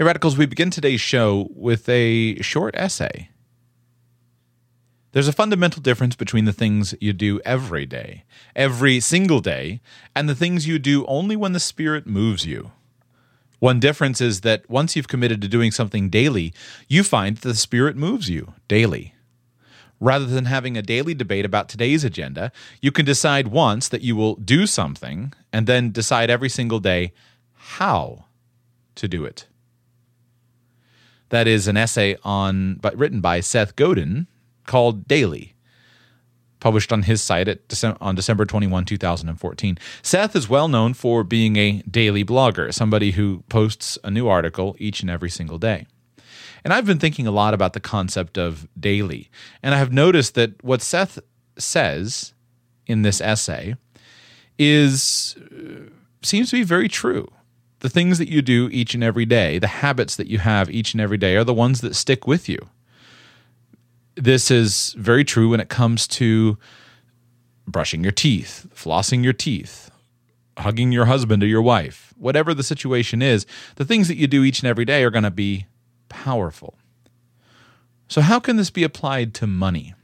Hey, 0.00 0.06
Radicals, 0.06 0.38
we 0.38 0.46
begin 0.46 0.70
today's 0.70 1.02
show 1.02 1.50
with 1.54 1.86
a 1.86 2.40
short 2.40 2.74
essay. 2.74 3.28
There's 5.12 5.28
a 5.28 5.30
fundamental 5.30 5.82
difference 5.82 6.16
between 6.16 6.46
the 6.46 6.54
things 6.54 6.94
you 7.02 7.12
do 7.12 7.38
every 7.44 7.84
day, 7.84 8.24
every 8.56 9.00
single 9.00 9.40
day, 9.40 9.82
and 10.16 10.26
the 10.26 10.34
things 10.34 10.66
you 10.66 10.78
do 10.78 11.04
only 11.04 11.36
when 11.36 11.52
the 11.52 11.60
Spirit 11.60 12.06
moves 12.06 12.46
you. 12.46 12.70
One 13.58 13.78
difference 13.78 14.22
is 14.22 14.40
that 14.40 14.70
once 14.70 14.96
you've 14.96 15.06
committed 15.06 15.42
to 15.42 15.48
doing 15.48 15.70
something 15.70 16.08
daily, 16.08 16.54
you 16.88 17.04
find 17.04 17.36
that 17.36 17.46
the 17.46 17.54
Spirit 17.54 17.94
moves 17.94 18.30
you 18.30 18.54
daily. 18.68 19.14
Rather 20.00 20.24
than 20.24 20.46
having 20.46 20.78
a 20.78 20.82
daily 20.82 21.12
debate 21.12 21.44
about 21.44 21.68
today's 21.68 22.04
agenda, 22.04 22.52
you 22.80 22.90
can 22.90 23.04
decide 23.04 23.48
once 23.48 23.86
that 23.86 24.00
you 24.00 24.16
will 24.16 24.36
do 24.36 24.66
something 24.66 25.34
and 25.52 25.66
then 25.66 25.92
decide 25.92 26.30
every 26.30 26.48
single 26.48 26.80
day 26.80 27.12
how 27.52 28.24
to 28.94 29.06
do 29.06 29.26
it. 29.26 29.44
That 31.30 31.48
is 31.48 31.66
an 31.66 31.76
essay 31.76 32.16
on 32.22 32.74
but 32.74 32.96
written 32.96 33.20
by 33.20 33.40
Seth 33.40 33.74
Godin 33.76 34.26
called 34.66 35.08
Daily, 35.08 35.54
published 36.60 36.92
on 36.92 37.02
his 37.02 37.22
site 37.22 37.48
at 37.48 37.66
December, 37.68 37.98
on 38.00 38.14
December 38.14 38.44
21, 38.44 38.84
2014. 38.84 39.78
Seth 40.02 40.36
is 40.36 40.48
well 40.48 40.68
known 40.68 40.92
for 40.92 41.24
being 41.24 41.56
a 41.56 41.82
daily 41.82 42.24
blogger, 42.24 42.72
somebody 42.72 43.12
who 43.12 43.42
posts 43.48 43.98
a 44.04 44.10
new 44.10 44.28
article 44.28 44.76
each 44.78 45.00
and 45.00 45.10
every 45.10 45.30
single 45.30 45.58
day. 45.58 45.86
And 46.62 46.74
I've 46.74 46.84
been 46.84 46.98
thinking 46.98 47.26
a 47.26 47.30
lot 47.30 47.54
about 47.54 47.72
the 47.72 47.80
concept 47.80 48.36
of 48.36 48.68
daily. 48.78 49.30
And 49.62 49.74
I 49.74 49.78
have 49.78 49.92
noticed 49.92 50.34
that 50.34 50.62
what 50.62 50.82
Seth 50.82 51.18
says 51.56 52.34
in 52.86 53.02
this 53.02 53.20
essay 53.20 53.76
is 54.58 55.36
uh, 55.38 55.88
seems 56.22 56.50
to 56.50 56.56
be 56.56 56.64
very 56.64 56.88
true 56.88 57.30
the 57.80 57.88
things 57.88 58.18
that 58.18 58.28
you 58.28 58.42
do 58.42 58.68
each 58.70 58.94
and 58.94 59.02
every 59.02 59.24
day, 59.26 59.58
the 59.58 59.66
habits 59.66 60.16
that 60.16 60.28
you 60.28 60.38
have 60.38 60.70
each 60.70 60.94
and 60.94 61.00
every 61.00 61.18
day, 61.18 61.36
are 61.36 61.44
the 61.44 61.54
ones 61.54 61.80
that 61.80 61.96
stick 61.96 62.26
with 62.26 62.48
you. 62.48 62.58
This 64.14 64.50
is 64.50 64.94
very 64.98 65.24
true 65.24 65.48
when 65.50 65.60
it 65.60 65.68
comes 65.68 66.06
to 66.08 66.58
brushing 67.66 68.02
your 68.02 68.12
teeth, 68.12 68.66
flossing 68.74 69.24
your 69.24 69.32
teeth, 69.32 69.90
hugging 70.58 70.92
your 70.92 71.06
husband 71.06 71.42
or 71.42 71.46
your 71.46 71.62
wife, 71.62 72.12
whatever 72.18 72.52
the 72.52 72.62
situation 72.62 73.22
is, 73.22 73.46
the 73.76 73.84
things 73.84 74.08
that 74.08 74.16
you 74.16 74.26
do 74.26 74.44
each 74.44 74.60
and 74.60 74.68
every 74.68 74.84
day 74.84 75.02
are 75.02 75.10
going 75.10 75.24
to 75.24 75.30
be 75.30 75.66
powerful. 76.08 76.74
So, 78.08 78.20
how 78.20 78.40
can 78.40 78.56
this 78.56 78.70
be 78.70 78.82
applied 78.82 79.32
to 79.34 79.46
money? 79.46 79.94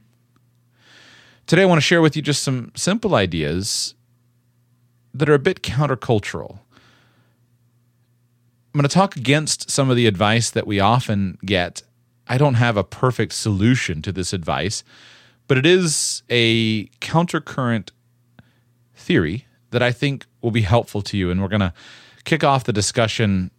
Today, 1.45 1.61
I 1.61 1.65
want 1.65 1.77
to 1.77 1.85
share 1.85 2.01
with 2.01 2.15
you 2.15 2.21
just 2.21 2.41
some 2.41 2.71
simple 2.75 3.13
ideas 3.13 3.93
that 5.13 5.29
are 5.29 5.33
a 5.33 5.39
bit 5.39 5.61
countercultural 5.61 6.59
I'm 8.77 8.81
going 8.81 8.89
to 8.89 8.93
talk 8.93 9.15
against 9.15 9.71
some 9.71 9.89
of 9.89 9.95
the 9.95 10.05
advice 10.05 10.51
that 10.51 10.67
we 10.67 10.79
often 10.79 11.39
get. 11.43 11.81
I 12.27 12.37
don't 12.37 12.53
have 12.53 12.77
a 12.77 12.83
perfect 12.83 13.33
solution 13.33 14.03
to 14.03 14.11
this 14.11 14.33
advice, 14.33 14.83
but 15.47 15.57
it 15.57 15.65
is 15.65 16.21
a 16.29 16.85
countercurrent 17.01 17.89
theory 18.93 19.47
that 19.71 19.81
I 19.81 19.91
think 19.91 20.27
will 20.43 20.51
be 20.51 20.61
helpful 20.61 21.01
to 21.01 21.17
you. 21.17 21.31
And 21.31 21.41
we're 21.41 21.47
going 21.47 21.61
to 21.61 21.73
kick 22.23 22.43
off 22.43 22.65
the 22.65 22.71
discussion 22.71 23.49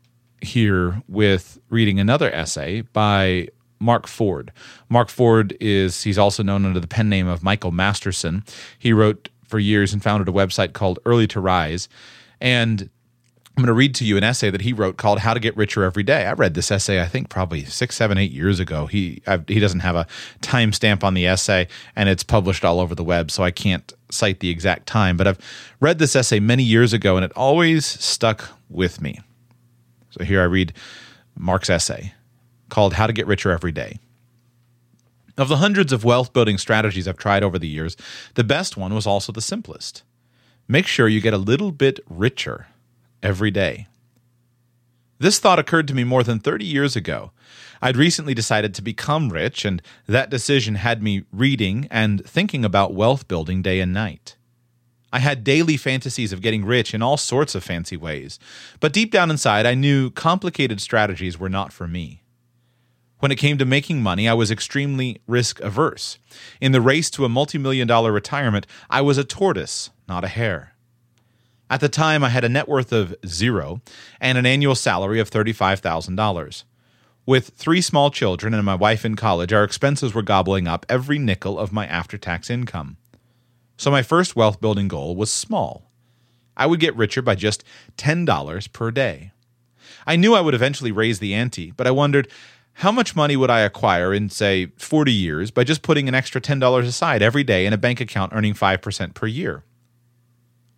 here 0.40 1.02
with 1.08 1.58
reading 1.68 1.98
another 1.98 2.30
essay 2.32 2.82
by 2.82 3.48
Mark 3.80 4.06
Ford. 4.06 4.52
Mark 4.88 5.08
Ford 5.08 5.56
is, 5.58 6.04
he's 6.04 6.16
also 6.16 6.44
known 6.44 6.64
under 6.64 6.78
the 6.78 6.86
pen 6.86 7.08
name 7.08 7.26
of 7.26 7.42
Michael 7.42 7.72
Masterson. 7.72 8.44
He 8.78 8.92
wrote 8.92 9.30
for 9.48 9.58
years 9.58 9.92
and 9.92 10.00
founded 10.00 10.28
a 10.28 10.32
website 10.32 10.74
called 10.74 11.00
Early 11.04 11.26
to 11.26 11.40
Rise. 11.40 11.88
And 12.40 12.88
I'm 13.58 13.62
going 13.62 13.66
to 13.66 13.72
read 13.72 13.96
to 13.96 14.04
you 14.04 14.16
an 14.16 14.22
essay 14.22 14.50
that 14.50 14.60
he 14.60 14.72
wrote 14.72 14.98
called 14.98 15.18
"How 15.18 15.34
to 15.34 15.40
Get 15.40 15.56
Richer 15.56 15.82
Every 15.82 16.04
Day." 16.04 16.26
I 16.26 16.32
read 16.34 16.54
this 16.54 16.70
essay, 16.70 17.02
I 17.02 17.06
think, 17.06 17.28
probably 17.28 17.64
six, 17.64 17.96
seven, 17.96 18.16
eight 18.16 18.30
years 18.30 18.60
ago. 18.60 18.86
He 18.86 19.20
I've, 19.26 19.48
he 19.48 19.58
doesn't 19.58 19.80
have 19.80 19.96
a 19.96 20.06
timestamp 20.42 21.02
on 21.02 21.14
the 21.14 21.26
essay, 21.26 21.66
and 21.96 22.08
it's 22.08 22.22
published 22.22 22.64
all 22.64 22.78
over 22.78 22.94
the 22.94 23.02
web, 23.02 23.32
so 23.32 23.42
I 23.42 23.50
can't 23.50 23.92
cite 24.12 24.38
the 24.38 24.48
exact 24.48 24.86
time. 24.86 25.16
But 25.16 25.26
I've 25.26 25.38
read 25.80 25.98
this 25.98 26.14
essay 26.14 26.38
many 26.38 26.62
years 26.62 26.92
ago, 26.92 27.16
and 27.16 27.24
it 27.24 27.32
always 27.32 27.84
stuck 27.84 28.48
with 28.70 29.00
me. 29.00 29.18
So 30.10 30.22
here 30.22 30.40
I 30.40 30.44
read 30.44 30.72
Mark's 31.36 31.68
essay 31.68 32.14
called 32.68 32.94
"How 32.94 33.08
to 33.08 33.12
Get 33.12 33.26
Richer 33.26 33.50
Every 33.50 33.72
Day." 33.72 33.98
Of 35.36 35.48
the 35.48 35.56
hundreds 35.56 35.92
of 35.92 36.04
wealth 36.04 36.32
building 36.32 36.58
strategies 36.58 37.08
I've 37.08 37.18
tried 37.18 37.42
over 37.42 37.58
the 37.58 37.66
years, 37.66 37.96
the 38.34 38.44
best 38.44 38.76
one 38.76 38.94
was 38.94 39.04
also 39.04 39.32
the 39.32 39.42
simplest. 39.42 40.04
Make 40.68 40.86
sure 40.86 41.08
you 41.08 41.20
get 41.20 41.34
a 41.34 41.38
little 41.38 41.72
bit 41.72 41.98
richer 42.08 42.68
every 43.22 43.50
day. 43.50 43.86
This 45.18 45.38
thought 45.38 45.58
occurred 45.58 45.88
to 45.88 45.94
me 45.94 46.04
more 46.04 46.22
than 46.22 46.38
30 46.38 46.64
years 46.64 46.94
ago. 46.94 47.32
I'd 47.82 47.96
recently 47.96 48.34
decided 48.34 48.74
to 48.74 48.82
become 48.82 49.30
rich, 49.30 49.64
and 49.64 49.82
that 50.06 50.30
decision 50.30 50.76
had 50.76 51.02
me 51.02 51.24
reading 51.32 51.88
and 51.90 52.24
thinking 52.24 52.64
about 52.64 52.94
wealth 52.94 53.28
building 53.28 53.62
day 53.62 53.80
and 53.80 53.92
night. 53.92 54.36
I 55.12 55.20
had 55.20 55.42
daily 55.42 55.76
fantasies 55.76 56.32
of 56.32 56.42
getting 56.42 56.64
rich 56.64 56.92
in 56.92 57.02
all 57.02 57.16
sorts 57.16 57.54
of 57.54 57.64
fancy 57.64 57.96
ways, 57.96 58.38
but 58.78 58.92
deep 58.92 59.10
down 59.10 59.30
inside, 59.30 59.64
I 59.64 59.74
knew 59.74 60.10
complicated 60.10 60.80
strategies 60.80 61.38
were 61.38 61.48
not 61.48 61.72
for 61.72 61.88
me. 61.88 62.22
When 63.20 63.32
it 63.32 63.36
came 63.36 63.58
to 63.58 63.64
making 63.64 64.02
money, 64.02 64.28
I 64.28 64.34
was 64.34 64.50
extremely 64.50 65.20
risk 65.26 65.60
averse. 65.60 66.18
In 66.60 66.72
the 66.72 66.80
race 66.80 67.10
to 67.10 67.24
a 67.24 67.28
multi 67.28 67.58
million 67.58 67.88
dollar 67.88 68.12
retirement, 68.12 68.66
I 68.90 69.00
was 69.00 69.18
a 69.18 69.24
tortoise, 69.24 69.90
not 70.06 70.24
a 70.24 70.28
hare. 70.28 70.74
At 71.70 71.80
the 71.80 71.88
time, 71.88 72.24
I 72.24 72.30
had 72.30 72.44
a 72.44 72.48
net 72.48 72.68
worth 72.68 72.92
of 72.92 73.14
zero 73.26 73.80
and 74.20 74.38
an 74.38 74.46
annual 74.46 74.74
salary 74.74 75.20
of 75.20 75.30
$35,000. 75.30 76.64
With 77.26 77.50
three 77.50 77.82
small 77.82 78.10
children 78.10 78.54
and 78.54 78.64
my 78.64 78.74
wife 78.74 79.04
in 79.04 79.14
college, 79.14 79.52
our 79.52 79.64
expenses 79.64 80.14
were 80.14 80.22
gobbling 80.22 80.66
up 80.66 80.86
every 80.88 81.18
nickel 81.18 81.58
of 81.58 81.72
my 81.72 81.86
after 81.86 82.16
tax 82.16 82.48
income. 82.48 82.96
So 83.76 83.90
my 83.90 84.02
first 84.02 84.34
wealth 84.34 84.62
building 84.62 84.88
goal 84.88 85.14
was 85.14 85.30
small. 85.30 85.90
I 86.56 86.66
would 86.66 86.80
get 86.80 86.96
richer 86.96 87.20
by 87.20 87.34
just 87.34 87.64
$10 87.98 88.72
per 88.72 88.90
day. 88.90 89.32
I 90.06 90.16
knew 90.16 90.34
I 90.34 90.40
would 90.40 90.54
eventually 90.54 90.90
raise 90.90 91.18
the 91.18 91.34
ante, 91.34 91.70
but 91.70 91.86
I 91.86 91.90
wondered 91.90 92.28
how 92.72 92.90
much 92.90 93.14
money 93.14 93.36
would 93.36 93.50
I 93.50 93.60
acquire 93.60 94.14
in, 94.14 94.30
say, 94.30 94.72
40 94.78 95.12
years 95.12 95.50
by 95.50 95.64
just 95.64 95.82
putting 95.82 96.08
an 96.08 96.14
extra 96.14 96.40
$10 96.40 96.78
aside 96.82 97.22
every 97.22 97.44
day 97.44 97.66
in 97.66 97.72
a 97.72 97.78
bank 97.78 98.00
account 98.00 98.32
earning 98.34 98.54
5% 98.54 99.14
per 99.14 99.26
year? 99.26 99.64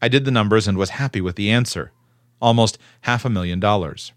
I 0.02 0.08
did 0.08 0.24
the 0.24 0.30
numbers 0.30 0.66
and 0.66 0.78
was 0.78 0.90
happy 0.90 1.20
with 1.20 1.36
the 1.36 1.50
answer 1.50 1.92
almost 2.40 2.78
half 3.02 3.24
a 3.24 3.30
million 3.30 3.60
dollars. 3.60 4.12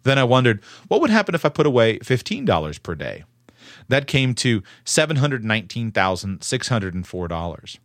Then 0.03 0.17
I 0.17 0.23
wondered 0.23 0.63
what 0.87 1.01
would 1.01 1.09
happen 1.09 1.35
if 1.35 1.43
I 1.45 1.49
put 1.49 1.65
away 1.65 1.99
$15 1.99 2.81
per 2.81 2.95
day? 2.95 3.25
That 3.87 4.07
came 4.07 4.33
to 4.35 4.61
$719,604. 4.85 7.77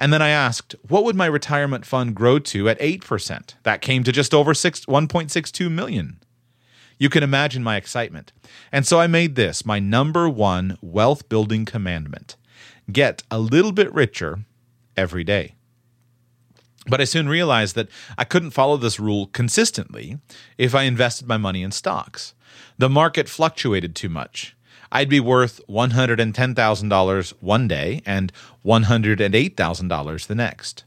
And 0.00 0.12
then 0.12 0.22
I 0.22 0.28
asked, 0.28 0.76
what 0.88 1.04
would 1.04 1.16
my 1.16 1.26
retirement 1.26 1.84
fund 1.84 2.14
grow 2.14 2.38
to 2.38 2.68
at 2.68 2.78
8%? 2.78 3.54
That 3.64 3.80
came 3.80 4.04
to 4.04 4.12
just 4.12 4.32
over 4.32 4.54
6, 4.54 4.86
1.62 4.86 5.70
million. 5.70 6.20
You 6.98 7.08
can 7.08 7.22
imagine 7.22 7.62
my 7.62 7.76
excitement. 7.76 8.32
And 8.72 8.86
so 8.86 9.00
I 9.00 9.06
made 9.06 9.34
this 9.34 9.64
my 9.64 9.78
number 9.78 10.28
one 10.28 10.78
wealth 10.80 11.28
building 11.28 11.64
commandment 11.64 12.36
get 12.90 13.22
a 13.30 13.38
little 13.38 13.72
bit 13.72 13.92
richer 13.92 14.40
every 14.96 15.24
day. 15.24 15.54
But 16.86 17.00
I 17.00 17.04
soon 17.04 17.28
realized 17.28 17.74
that 17.74 17.88
I 18.16 18.24
couldn't 18.24 18.52
follow 18.52 18.76
this 18.76 18.98
rule 18.98 19.26
consistently 19.26 20.18
if 20.56 20.74
I 20.74 20.84
invested 20.84 21.28
my 21.28 21.36
money 21.36 21.62
in 21.62 21.70
stocks. 21.70 22.34
The 22.78 22.88
market 22.88 23.28
fluctuated 23.28 23.94
too 23.94 24.08
much. 24.08 24.56
I'd 24.90 25.08
be 25.08 25.20
worth 25.20 25.60
$110,000 25.68 27.34
one 27.40 27.68
day 27.68 28.02
and 28.06 28.32
$108,000 28.64 30.26
the 30.26 30.34
next. 30.34 30.84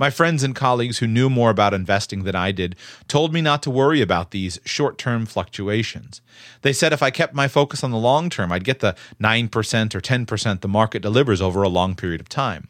My 0.00 0.08
friends 0.08 0.42
and 0.42 0.56
colleagues 0.56 0.98
who 0.98 1.06
knew 1.06 1.28
more 1.28 1.50
about 1.50 1.74
investing 1.74 2.24
than 2.24 2.34
I 2.34 2.52
did 2.52 2.74
told 3.06 3.34
me 3.34 3.42
not 3.42 3.62
to 3.64 3.70
worry 3.70 4.00
about 4.00 4.30
these 4.30 4.58
short 4.64 4.96
term 4.96 5.26
fluctuations. 5.26 6.22
They 6.62 6.72
said 6.72 6.94
if 6.94 7.02
I 7.02 7.10
kept 7.10 7.34
my 7.34 7.48
focus 7.48 7.84
on 7.84 7.90
the 7.90 7.98
long 7.98 8.30
term, 8.30 8.50
I'd 8.50 8.64
get 8.64 8.80
the 8.80 8.96
9% 9.20 9.94
or 9.94 10.00
10% 10.00 10.60
the 10.62 10.68
market 10.68 11.02
delivers 11.02 11.42
over 11.42 11.62
a 11.62 11.68
long 11.68 11.94
period 11.94 12.22
of 12.22 12.30
time. 12.30 12.68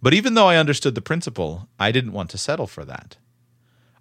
But 0.00 0.14
even 0.14 0.32
though 0.32 0.46
I 0.46 0.56
understood 0.56 0.94
the 0.94 1.02
principle, 1.02 1.68
I 1.78 1.92
didn't 1.92 2.12
want 2.12 2.30
to 2.30 2.38
settle 2.38 2.66
for 2.66 2.86
that. 2.86 3.18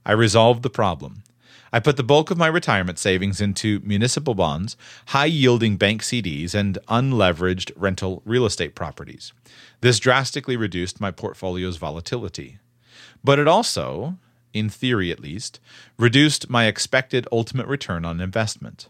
I 0.06 0.14
resolved 0.14 0.64
the 0.64 0.70
problem. 0.70 1.24
I 1.72 1.80
put 1.80 1.98
the 1.98 2.04
bulk 2.04 2.32
of 2.32 2.38
my 2.38 2.48
retirement 2.48 2.98
savings 3.00 3.40
into 3.42 3.80
municipal 3.84 4.34
bonds, 4.36 4.76
high 5.08 5.26
yielding 5.26 5.78
bank 5.78 6.02
CDs, 6.02 6.56
and 6.56 6.78
unleveraged 6.88 7.72
rental 7.76 8.22
real 8.26 8.46
estate 8.46 8.76
properties. 8.76 9.34
This 9.82 10.00
drastically 10.00 10.58
reduced 10.58 11.00
my 11.00 11.12
portfolio's 11.12 11.78
volatility. 11.78 12.58
but 13.24 13.40
it 13.40 13.48
also, 13.48 14.18
in 14.54 14.70
theory 14.70 15.12
at 15.12 15.20
least, 15.20 15.60
reduced 15.98 16.50
my 16.50 16.66
expected 16.66 17.28
ultimate 17.32 17.68
return 17.68 18.06
on 18.06 18.22
investment. 18.22 18.88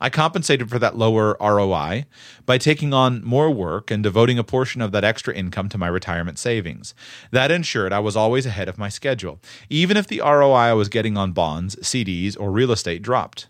I 0.00 0.10
compensated 0.10 0.68
for 0.68 0.78
that 0.78 0.98
lower 0.98 1.36
ROI 1.40 2.04
by 2.44 2.58
taking 2.58 2.92
on 2.92 3.24
more 3.24 3.50
work 3.50 3.90
and 3.90 4.02
devoting 4.02 4.38
a 4.38 4.44
portion 4.44 4.82
of 4.82 4.92
that 4.92 5.04
extra 5.04 5.34
income 5.34 5.68
to 5.70 5.78
my 5.78 5.88
retirement 5.88 6.38
savings. 6.38 6.94
That 7.30 7.50
ensured 7.50 7.92
I 7.92 8.00
was 8.00 8.16
always 8.16 8.44
ahead 8.44 8.68
of 8.68 8.78
my 8.78 8.90
schedule, 8.90 9.40
even 9.70 9.96
if 9.96 10.06
the 10.06 10.20
ROI 10.20 10.54
I 10.54 10.72
was 10.74 10.90
getting 10.90 11.16
on 11.16 11.32
bonds, 11.32 11.76
CDs, 11.76 12.38
or 12.38 12.50
real 12.50 12.72
estate 12.72 13.02
dropped. 13.02 13.48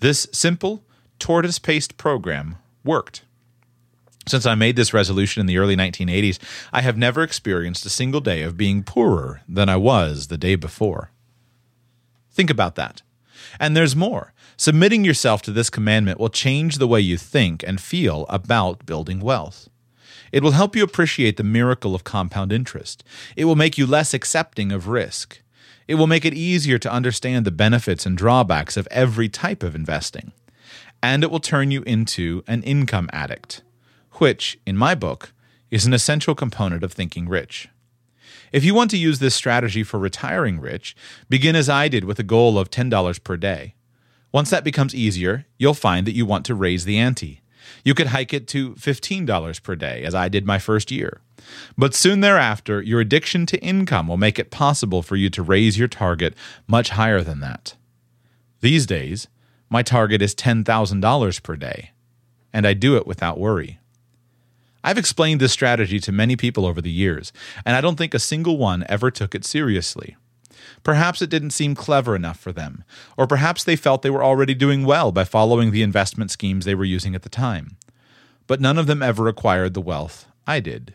This 0.00 0.26
simple, 0.32 0.84
tortoise 1.18 1.58
paced 1.58 1.96
program 1.96 2.56
worked. 2.84 3.22
Since 4.28 4.46
I 4.46 4.54
made 4.54 4.76
this 4.76 4.94
resolution 4.94 5.40
in 5.40 5.46
the 5.46 5.58
early 5.58 5.76
1980s, 5.76 6.38
I 6.72 6.82
have 6.82 6.96
never 6.96 7.22
experienced 7.22 7.86
a 7.86 7.90
single 7.90 8.20
day 8.20 8.42
of 8.42 8.56
being 8.56 8.84
poorer 8.84 9.40
than 9.48 9.68
I 9.68 9.76
was 9.76 10.28
the 10.28 10.38
day 10.38 10.56
before. 10.56 11.10
Think 12.30 12.50
about 12.50 12.76
that. 12.76 13.02
And 13.58 13.76
there's 13.76 13.96
more. 13.96 14.32
Submitting 14.56 15.04
yourself 15.04 15.42
to 15.42 15.52
this 15.52 15.70
commandment 15.70 16.20
will 16.20 16.28
change 16.28 16.78
the 16.78 16.88
way 16.88 17.00
you 17.00 17.16
think 17.16 17.62
and 17.66 17.80
feel 17.80 18.26
about 18.28 18.86
building 18.86 19.20
wealth. 19.20 19.68
It 20.30 20.42
will 20.42 20.52
help 20.52 20.74
you 20.74 20.82
appreciate 20.82 21.36
the 21.36 21.44
miracle 21.44 21.94
of 21.94 22.04
compound 22.04 22.52
interest. 22.52 23.04
It 23.36 23.44
will 23.44 23.56
make 23.56 23.76
you 23.76 23.86
less 23.86 24.14
accepting 24.14 24.72
of 24.72 24.88
risk. 24.88 25.42
It 25.86 25.96
will 25.96 26.06
make 26.06 26.24
it 26.24 26.32
easier 26.32 26.78
to 26.78 26.92
understand 26.92 27.44
the 27.44 27.50
benefits 27.50 28.06
and 28.06 28.16
drawbacks 28.16 28.76
of 28.76 28.88
every 28.90 29.28
type 29.28 29.62
of 29.62 29.74
investing. 29.74 30.32
And 31.02 31.22
it 31.22 31.30
will 31.30 31.40
turn 31.40 31.70
you 31.70 31.82
into 31.82 32.44
an 32.46 32.62
income 32.62 33.10
addict, 33.12 33.62
which, 34.12 34.58
in 34.64 34.76
my 34.76 34.94
book, 34.94 35.32
is 35.70 35.84
an 35.84 35.92
essential 35.92 36.34
component 36.34 36.82
of 36.82 36.92
thinking 36.92 37.28
rich. 37.28 37.68
If 38.52 38.64
you 38.64 38.74
want 38.74 38.90
to 38.90 38.98
use 38.98 39.18
this 39.18 39.34
strategy 39.34 39.82
for 39.82 39.98
retiring 39.98 40.60
rich, 40.60 40.94
begin 41.30 41.56
as 41.56 41.70
I 41.70 41.88
did 41.88 42.04
with 42.04 42.18
a 42.18 42.22
goal 42.22 42.58
of 42.58 42.70
$10 42.70 43.24
per 43.24 43.36
day. 43.38 43.74
Once 44.30 44.50
that 44.50 44.62
becomes 44.62 44.94
easier, 44.94 45.46
you'll 45.58 45.74
find 45.74 46.06
that 46.06 46.14
you 46.14 46.26
want 46.26 46.44
to 46.46 46.54
raise 46.54 46.84
the 46.84 46.98
ante. 46.98 47.40
You 47.82 47.94
could 47.94 48.08
hike 48.08 48.34
it 48.34 48.46
to 48.48 48.74
$15 48.74 49.62
per 49.62 49.74
day, 49.74 50.04
as 50.04 50.14
I 50.14 50.28
did 50.28 50.44
my 50.44 50.58
first 50.58 50.90
year. 50.90 51.20
But 51.78 51.94
soon 51.94 52.20
thereafter, 52.20 52.82
your 52.82 53.00
addiction 53.00 53.46
to 53.46 53.58
income 53.60 54.06
will 54.06 54.16
make 54.18 54.38
it 54.38 54.50
possible 54.50 55.02
for 55.02 55.16
you 55.16 55.30
to 55.30 55.42
raise 55.42 55.78
your 55.78 55.88
target 55.88 56.34
much 56.66 56.90
higher 56.90 57.22
than 57.22 57.40
that. 57.40 57.74
These 58.60 58.86
days, 58.86 59.28
my 59.70 59.82
target 59.82 60.20
is 60.20 60.34
$10,000 60.34 61.42
per 61.42 61.56
day, 61.56 61.90
and 62.52 62.66
I 62.66 62.74
do 62.74 62.96
it 62.96 63.06
without 63.06 63.40
worry. 63.40 63.78
I've 64.84 64.98
explained 64.98 65.40
this 65.40 65.52
strategy 65.52 66.00
to 66.00 66.12
many 66.12 66.36
people 66.36 66.66
over 66.66 66.80
the 66.80 66.90
years, 66.90 67.32
and 67.64 67.76
I 67.76 67.80
don't 67.80 67.96
think 67.96 68.14
a 68.14 68.18
single 68.18 68.58
one 68.58 68.84
ever 68.88 69.10
took 69.10 69.34
it 69.34 69.44
seriously. 69.44 70.16
Perhaps 70.82 71.22
it 71.22 71.30
didn't 71.30 71.50
seem 71.50 71.74
clever 71.74 72.16
enough 72.16 72.38
for 72.38 72.52
them, 72.52 72.82
or 73.16 73.26
perhaps 73.26 73.62
they 73.62 73.76
felt 73.76 74.02
they 74.02 74.10
were 74.10 74.24
already 74.24 74.54
doing 74.54 74.84
well 74.84 75.12
by 75.12 75.24
following 75.24 75.70
the 75.70 75.82
investment 75.82 76.30
schemes 76.30 76.64
they 76.64 76.74
were 76.74 76.84
using 76.84 77.14
at 77.14 77.22
the 77.22 77.28
time. 77.28 77.76
But 78.46 78.60
none 78.60 78.78
of 78.78 78.86
them 78.86 79.02
ever 79.02 79.28
acquired 79.28 79.74
the 79.74 79.80
wealth 79.80 80.26
I 80.46 80.58
did. 80.58 80.94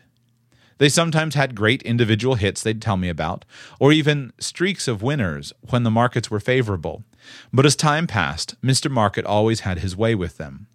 They 0.76 0.88
sometimes 0.88 1.34
had 1.34 1.56
great 1.56 1.82
individual 1.82 2.36
hits 2.36 2.62
they'd 2.62 2.82
tell 2.82 2.96
me 2.96 3.08
about, 3.08 3.44
or 3.80 3.92
even 3.92 4.32
streaks 4.38 4.86
of 4.86 5.02
winners 5.02 5.52
when 5.70 5.82
the 5.82 5.90
markets 5.90 6.30
were 6.30 6.40
favorable. 6.40 7.04
But 7.52 7.66
as 7.66 7.74
time 7.74 8.06
passed, 8.06 8.60
Mr. 8.62 8.90
Market 8.90 9.24
always 9.24 9.60
had 9.60 9.80
his 9.80 9.96
way 9.96 10.14
with 10.14 10.36
them. 10.36 10.68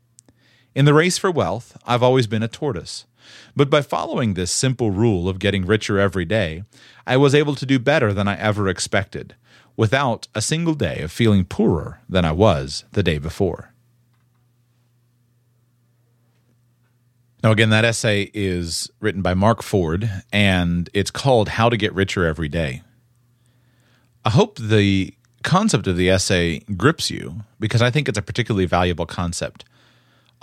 In 0.76 0.86
the 0.86 0.94
race 0.94 1.18
for 1.18 1.30
wealth, 1.30 1.78
I've 1.86 2.04
always 2.04 2.28
been 2.28 2.44
a 2.44 2.48
tortoise. 2.48 3.06
But 3.56 3.70
by 3.70 3.82
following 3.82 4.34
this 4.34 4.52
simple 4.52 4.92
rule 4.92 5.30
of 5.30 5.40
getting 5.40 5.66
richer 5.66 6.00
every 6.00 6.26
day, 6.26 6.64
I 7.06 7.18
was 7.18 7.36
able 7.36 7.56
to 7.56 7.66
do 7.66 7.80
better 7.80 8.12
than 8.12 8.28
I 8.28 8.38
ever 8.38 8.68
expected, 8.68 9.36
without 9.78 10.28
a 10.34 10.42
single 10.42 10.74
day 10.74 11.02
of 11.02 11.12
feeling 11.12 11.46
poorer 11.46 12.02
than 12.10 12.26
I 12.26 12.32
was 12.32 12.86
the 12.92 13.04
day 13.04 13.20
before. 13.20 13.74
Now, 17.44 17.52
again, 17.52 17.70
that 17.72 17.86
essay 17.86 18.32
is 18.34 18.90
written 19.00 19.22
by 19.22 19.34
Mark 19.34 19.62
Ford, 19.62 20.10
and 20.32 20.90
it's 20.94 21.12
called 21.12 21.50
How 21.50 21.70
to 21.70 21.78
Get 21.78 21.94
Richer 21.94 22.26
Every 22.26 22.48
Day. 22.48 22.82
I 24.26 24.30
hope 24.30 24.58
the 24.58 25.14
concept 25.44 25.86
of 25.86 25.98
the 25.98 26.10
essay 26.10 26.60
grips 26.78 27.12
you 27.12 27.42
because 27.60 27.82
I 27.82 27.92
think 27.92 28.08
it's 28.08 28.18
a 28.18 28.22
particularly 28.22 28.66
valuable 28.66 29.06
concept. 29.06 29.66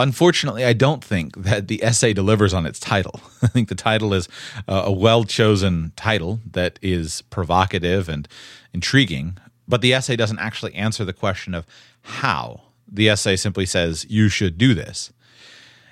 Unfortunately, 0.01 0.65
I 0.65 0.73
don't 0.73 1.05
think 1.05 1.37
that 1.37 1.69
the 1.69 1.85
essay 1.85 2.15
delivers 2.15 2.55
on 2.55 2.65
its 2.65 2.81
title. 2.81 3.21
I 3.43 3.49
think 3.49 3.69
the 3.69 3.75
title 3.75 4.15
is 4.15 4.31
uh, 4.67 4.85
a 4.87 4.93
well 4.93 5.25
chosen 5.25 5.93
title 5.95 6.41
that 6.51 6.79
is 6.81 7.21
provocative 7.29 8.09
and 8.09 8.27
intriguing, 8.73 9.37
but 9.69 9.83
the 9.83 9.93
essay 9.93 10.17
doesn't 10.17 10.39
actually 10.39 10.75
answer 10.75 11.05
the 11.05 11.13
question 11.13 11.55
of 11.55 11.67
how. 12.01 12.63
The 12.91 13.11
essay 13.11 13.37
simply 13.37 13.67
says, 13.67 14.07
you 14.09 14.31
should 14.31 14.57
do 14.57 14.73
this. 14.73 15.13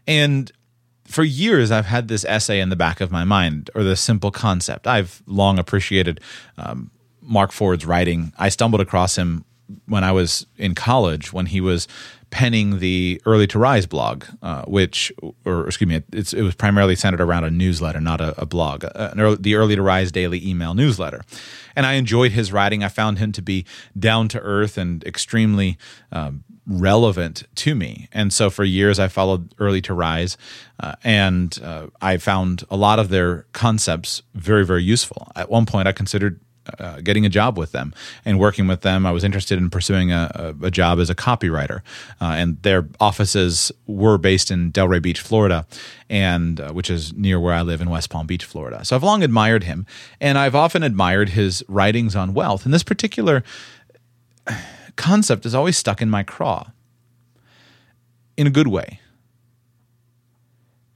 And 0.07 0.51
for 1.05 1.23
years, 1.23 1.71
I've 1.71 1.87
had 1.87 2.09
this 2.09 2.25
essay 2.25 2.61
in 2.61 2.71
the 2.71 2.77
back 2.77 3.03
of 3.03 3.13
my 3.13 3.25
mind, 3.25 3.69
or 3.75 3.85
this 3.85 4.01
simple 4.01 4.31
concept. 4.31 4.87
I've 4.87 5.23
long 5.27 5.59
appreciated 5.59 6.21
um, 6.57 6.91
Mark 7.21 7.53
Ford's 7.53 7.85
writing. 7.85 8.33
I 8.39 8.49
stumbled 8.49 8.81
across 8.81 9.19
him 9.19 9.45
when 9.87 10.03
I 10.03 10.13
was 10.13 10.47
in 10.57 10.75
college 10.75 11.33
when 11.33 11.47
he 11.47 11.61
was 11.61 11.87
penning 12.31 12.79
the 12.79 13.21
Early 13.25 13.47
to 13.49 13.59
Rise 13.59 13.87
blog, 13.87 14.25
uh, 14.43 14.63
which, 14.65 15.13
or 15.45 15.67
excuse 15.67 15.89
me, 15.89 16.03
it 16.13 16.35
was 16.35 16.55
primarily 16.55 16.95
centered 16.95 17.21
around 17.21 17.45
a 17.45 17.51
newsletter, 17.51 18.01
not 18.01 18.21
a, 18.21 18.41
a 18.41 18.47
blog, 18.47 18.85
uh, 18.85 19.15
early, 19.17 19.37
the 19.41 19.55
Early 19.55 19.77
to 19.77 19.83
Rise 19.83 20.13
daily 20.13 20.47
email 20.47 20.75
newsletter. 20.75 21.23
And 21.75 21.87
I 21.87 21.95
enjoyed 21.95 22.33
his 22.33 22.53
writing. 22.53 22.85
I 22.85 22.89
found 22.89 23.19
him 23.19 23.33
to 23.33 23.43
be 23.43 23.65
down 23.99 24.29
to 24.29 24.41
earth 24.41 24.77
and 24.77 25.05
extremely 25.05 25.79
um, 26.13 26.45
relevant 26.67 27.45
to 27.55 27.75
me. 27.75 28.09
And 28.13 28.33
so 28.33 28.51
for 28.51 28.65
years, 28.65 28.99
I 28.99 29.09
followed 29.09 29.55
Early 29.59 29.81
to 29.83 29.95
Rise, 29.95 30.37
uh, 30.79 30.95
and 31.03 31.59
uh, 31.63 31.87
I 32.01 32.19
found 32.19 32.65
a 32.71 32.77
lot 32.77 32.99
of 32.99 33.09
their 33.09 33.47
concepts 33.53 34.23
very, 34.35 34.65
very 34.67 34.83
useful. 34.83 35.33
At 35.35 35.51
one 35.51 35.67
point, 35.67 35.89
I 35.89 35.93
considered 35.93 36.41
uh, 36.79 37.01
getting 37.01 37.25
a 37.25 37.29
job 37.29 37.57
with 37.57 37.73
them 37.73 37.95
and 38.25 38.39
working 38.39 38.67
with 38.67 38.83
them. 38.83 39.07
I 39.07 39.11
was 39.11 39.25
interested 39.25 39.59
in 39.59 39.71
pursuing 39.71 40.13
a, 40.13 40.55
a, 40.63 40.67
a 40.67 40.71
job 40.71 40.99
as 40.99 41.11
a 41.11 41.15
copywriter, 41.15 41.81
uh, 42.21 42.35
and 42.37 42.63
their 42.63 42.89
offices 43.01 43.73
were 43.87 44.19
based 44.19 44.51
in 44.51 44.73
Delray 44.73 45.01
Beach, 45.01 45.21
Florida, 45.21 45.67
and 46.09 46.61
uh, 46.61 46.73
which 46.73 46.91
is 46.91 47.13
near 47.15 47.41
where 47.41 47.55
I 47.55 47.63
live 47.63 47.81
in 47.81 47.91
West 47.91 48.11
Palm 48.11 48.27
Beach, 48.27 48.45
Florida. 48.45 48.85
So 48.85 48.97
I've 48.97 49.03
long 49.03 49.23
admired 49.23 49.65
him, 49.65 49.87
and 50.21 50.39
I've 50.39 50.55
often 50.55 50.83
admired 50.83 51.31
his 51.31 51.65
writings 51.69 52.15
on 52.17 52.35
wealth. 52.35 52.65
And 52.65 52.75
this 52.75 52.83
particular 52.83 53.43
concept 54.97 55.47
is 55.47 55.55
always 55.55 55.77
stuck 55.77 56.03
in 56.03 56.11
my 56.11 56.23
craw, 56.23 56.71
in 58.37 58.47
a 58.47 58.51
good 58.51 58.69
way. 58.69 59.01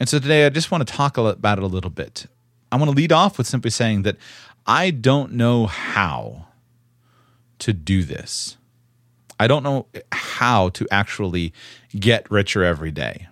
And 0.00 0.08
so 0.08 0.18
today 0.18 0.46
I 0.46 0.48
just 0.48 0.70
want 0.70 0.86
to 0.86 0.92
talk 0.92 1.16
about 1.16 1.58
it 1.58 1.64
a 1.64 1.68
little 1.68 1.90
bit. 1.90 2.26
I 2.72 2.76
want 2.76 2.90
to 2.90 2.96
lead 2.96 3.12
off 3.12 3.38
with 3.38 3.46
simply 3.46 3.70
saying 3.70 4.02
that 4.02 4.16
I 4.66 4.90
don't 4.90 5.32
know 5.32 5.66
how 5.66 6.46
to 7.60 7.72
do 7.72 8.02
this. 8.02 8.56
I 9.38 9.46
don't 9.46 9.62
know 9.62 9.86
how 10.12 10.68
to 10.70 10.86
actually 10.90 11.52
get 11.98 12.30
richer 12.30 12.62
every 12.62 12.90
day. 12.90 13.28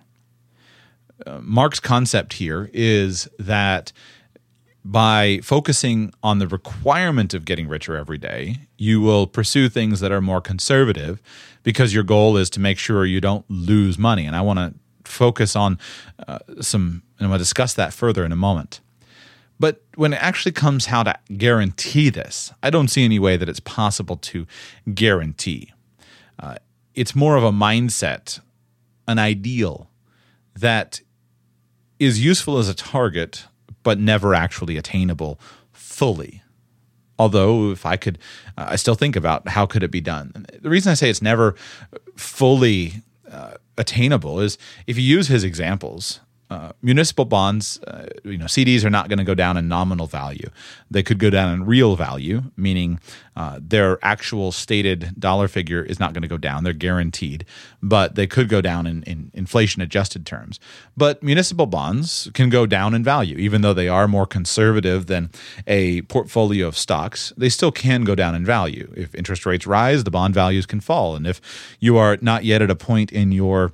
Uh, 1.25 1.39
Mark's 1.41 1.79
concept 1.79 2.33
here 2.33 2.69
is 2.73 3.29
that 3.39 3.93
by 4.83 5.39
focusing 5.43 6.11
on 6.23 6.39
the 6.39 6.47
requirement 6.47 7.33
of 7.33 7.45
getting 7.45 7.67
richer 7.67 7.95
every 7.95 8.17
day, 8.17 8.57
you 8.77 8.99
will 8.99 9.27
pursue 9.27 9.69
things 9.69 9.99
that 9.99 10.11
are 10.11 10.21
more 10.21 10.41
conservative 10.41 11.21
because 11.63 11.93
your 11.93 12.03
goal 12.03 12.35
is 12.35 12.49
to 12.49 12.59
make 12.59 12.79
sure 12.79 13.05
you 13.05 13.21
don't 13.21 13.45
lose 13.47 13.97
money. 13.97 14.25
And 14.25 14.35
I 14.35 14.41
want 14.41 14.59
to 14.59 14.73
focus 15.09 15.55
on 15.55 15.77
uh, 16.27 16.39
some, 16.61 17.03
and 17.17 17.25
I'm 17.25 17.27
going 17.27 17.37
to 17.37 17.43
discuss 17.43 17.73
that 17.75 17.93
further 17.93 18.25
in 18.25 18.31
a 18.31 18.37
moment. 18.37 18.81
But 19.61 19.83
when 19.93 20.11
it 20.11 20.23
actually 20.23 20.53
comes 20.53 20.87
how 20.87 21.03
to 21.03 21.13
guarantee 21.37 22.09
this, 22.09 22.51
I 22.63 22.71
don't 22.71 22.87
see 22.87 23.05
any 23.05 23.19
way 23.19 23.37
that 23.37 23.47
it's 23.47 23.59
possible 23.59 24.17
to 24.17 24.47
guarantee. 24.95 25.71
Uh, 26.39 26.55
it's 26.95 27.15
more 27.15 27.35
of 27.35 27.43
a 27.43 27.51
mindset, 27.51 28.39
an 29.07 29.19
ideal 29.19 29.87
that 30.55 31.01
is 31.99 32.25
useful 32.25 32.57
as 32.57 32.69
a 32.69 32.73
target, 32.73 33.45
but 33.83 33.99
never 33.99 34.33
actually 34.33 34.77
attainable 34.77 35.39
fully. 35.71 36.41
Although, 37.19 37.69
if 37.69 37.85
I 37.85 37.97
could, 37.97 38.17
uh, 38.57 38.65
I 38.69 38.77
still 38.77 38.95
think 38.95 39.15
about 39.15 39.47
how 39.47 39.67
could 39.67 39.83
it 39.83 39.91
be 39.91 40.01
done. 40.01 40.47
The 40.59 40.71
reason 40.71 40.89
I 40.89 40.95
say 40.95 41.07
it's 41.07 41.21
never 41.21 41.53
fully 42.15 43.03
uh, 43.31 43.57
attainable 43.77 44.39
is 44.39 44.57
if 44.87 44.97
you 44.97 45.03
use 45.03 45.27
his 45.27 45.43
examples, 45.43 46.19
uh, 46.51 46.73
municipal 46.81 47.23
bonds, 47.23 47.79
uh, 47.87 48.07
you 48.25 48.37
know, 48.37 48.43
CDs 48.43 48.83
are 48.83 48.89
not 48.89 49.07
going 49.07 49.17
to 49.17 49.23
go 49.23 49.33
down 49.33 49.55
in 49.55 49.69
nominal 49.69 50.05
value. 50.05 50.49
They 50.91 51.01
could 51.01 51.17
go 51.17 51.29
down 51.29 51.53
in 51.53 51.65
real 51.65 51.95
value, 51.95 52.43
meaning 52.57 52.99
uh, 53.37 53.59
their 53.61 53.97
actual 54.03 54.51
stated 54.51 55.13
dollar 55.17 55.47
figure 55.47 55.81
is 55.81 55.97
not 55.97 56.11
going 56.11 56.23
to 56.23 56.27
go 56.27 56.37
down. 56.37 56.65
They're 56.65 56.73
guaranteed, 56.73 57.45
but 57.81 58.15
they 58.15 58.27
could 58.27 58.49
go 58.49 58.59
down 58.59 58.85
in, 58.85 59.03
in 59.03 59.31
inflation 59.33 59.81
adjusted 59.81 60.25
terms. 60.25 60.59
But 60.97 61.23
municipal 61.23 61.67
bonds 61.67 62.29
can 62.33 62.49
go 62.49 62.65
down 62.65 62.93
in 62.93 63.01
value, 63.01 63.37
even 63.37 63.61
though 63.61 63.73
they 63.73 63.87
are 63.87 64.09
more 64.09 64.25
conservative 64.25 65.05
than 65.05 65.31
a 65.67 66.01
portfolio 66.01 66.67
of 66.67 66.77
stocks. 66.77 67.31
They 67.37 67.47
still 67.47 67.71
can 67.71 68.03
go 68.03 68.13
down 68.13 68.35
in 68.35 68.43
value. 68.43 68.91
If 68.97 69.15
interest 69.15 69.45
rates 69.45 69.65
rise, 69.65 70.03
the 70.03 70.11
bond 70.11 70.33
values 70.33 70.65
can 70.65 70.81
fall. 70.81 71.15
And 71.15 71.25
if 71.25 71.39
you 71.79 71.95
are 71.95 72.17
not 72.19 72.43
yet 72.43 72.61
at 72.61 72.69
a 72.69 72.75
point 72.75 73.13
in 73.13 73.31
your 73.31 73.71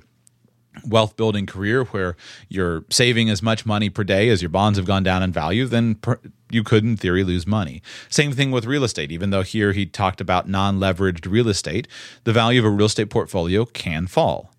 wealth 0.86 1.16
building 1.16 1.46
career 1.46 1.84
where 1.84 2.16
you're 2.48 2.84
saving 2.90 3.30
as 3.30 3.42
much 3.42 3.66
money 3.66 3.90
per 3.90 4.04
day 4.04 4.28
as 4.28 4.42
your 4.42 4.48
bonds 4.48 4.78
have 4.78 4.86
gone 4.86 5.02
down 5.02 5.22
in 5.22 5.32
value, 5.32 5.66
then 5.66 5.94
per, 5.96 6.18
you 6.50 6.62
could, 6.62 6.84
in 6.84 6.96
theory, 6.96 7.24
lose 7.24 7.46
money. 7.46 7.82
Same 8.08 8.32
thing 8.32 8.50
with 8.50 8.64
real 8.64 8.84
estate. 8.84 9.12
Even 9.12 9.30
though 9.30 9.42
here 9.42 9.72
he 9.72 9.86
talked 9.86 10.20
about 10.20 10.48
non 10.48 10.78
leveraged 10.78 11.30
real 11.30 11.48
estate, 11.48 11.88
the 12.24 12.32
value 12.32 12.60
of 12.60 12.66
a 12.66 12.70
real 12.70 12.86
estate 12.86 13.10
portfolio 13.10 13.64
can 13.64 14.06
fall. 14.06 14.52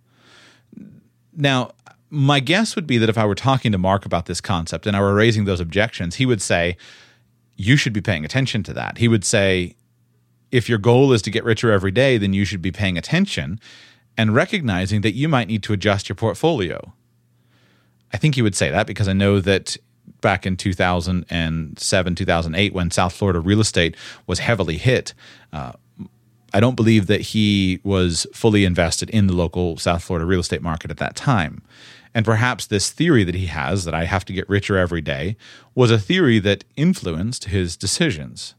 Now, 1.36 1.72
my 2.10 2.40
guess 2.40 2.76
would 2.76 2.88
be 2.88 2.98
that 2.98 3.10
if 3.10 3.18
I 3.18 3.26
were 3.26 3.36
talking 3.36 3.72
to 3.72 3.78
Mark 3.78 4.06
about 4.06 4.26
this 4.26 4.42
concept 4.42 4.88
and 4.88 4.96
I 4.96 5.02
were 5.02 5.14
raising 5.14 5.46
those 5.46 5.60
objections, 5.60 6.16
he 6.16 6.26
would 6.26 6.42
say, 6.42 6.78
You 7.56 7.76
should 7.78 7.94
be 7.94 8.02
paying 8.02 8.26
attention 8.26 8.64
to 8.64 8.74
that. 8.74 8.98
He 8.98 9.08
would 9.08 9.24
say, 9.24 9.76
If 10.52 10.68
your 10.68 10.80
goal 10.80 11.14
is 11.14 11.22
to 11.24 11.32
get 11.32 11.44
richer 11.44 11.72
every 11.72 11.92
day, 11.92 12.18
then 12.18 12.34
you 12.34 12.46
should 12.46 12.62
be 12.62 12.72
paying 12.72 12.98
attention 12.98 13.60
and 14.20 14.36
recognizing 14.36 15.00
that 15.00 15.14
you 15.14 15.30
might 15.30 15.48
need 15.48 15.64
to 15.64 15.72
adjust 15.72 16.10
your 16.10 16.16
portfolio. 16.18 16.94
I 18.12 18.18
think 18.18 18.36
he 18.36 18.42
would 18.42 18.54
say 18.54 18.70
that 18.70 18.86
because 18.86 19.08
I 19.08 19.14
know 19.14 19.40
that 19.40 19.78
back 20.20 20.46
in 20.46 20.58
2007, 20.58 22.16
2008, 22.16 22.74
when 22.74 22.92
South 22.92 23.14
Florida 23.14 23.40
real 23.40 23.62
estate 23.62 23.96
was 24.28 24.40
heavily 24.40 24.76
hit, 24.76 25.14
uh, 25.54 25.72
I 26.54 26.60
don't 26.60 26.76
believe 26.76 27.08
that 27.08 27.22
he 27.22 27.80
was 27.86 28.28
fully 28.34 28.66
invested 28.66 29.10
in 29.10 29.28
the 29.28 29.34
local 29.34 29.78
South 29.78 30.04
Florida 30.04 30.26
real 30.26 30.42
estate 30.42 30.62
market 30.62 30.92
at 30.92 30.98
that 30.98 31.16
time. 31.16 31.62
And 32.14 32.26
perhaps 32.26 32.68
this 32.68 32.90
theory 32.90 33.24
that 33.24 33.36
he 33.36 33.46
has, 33.46 33.86
that 33.86 33.94
I 33.94 34.04
have 34.04 34.26
to 34.26 34.34
get 34.34 34.50
richer 34.50 34.78
every 34.78 35.00
day, 35.00 35.38
was 35.76 35.92
a 35.92 36.00
theory 36.00 36.40
that 36.40 36.66
influenced 36.76 37.46
his 37.46 37.78
decisions. 37.78 38.54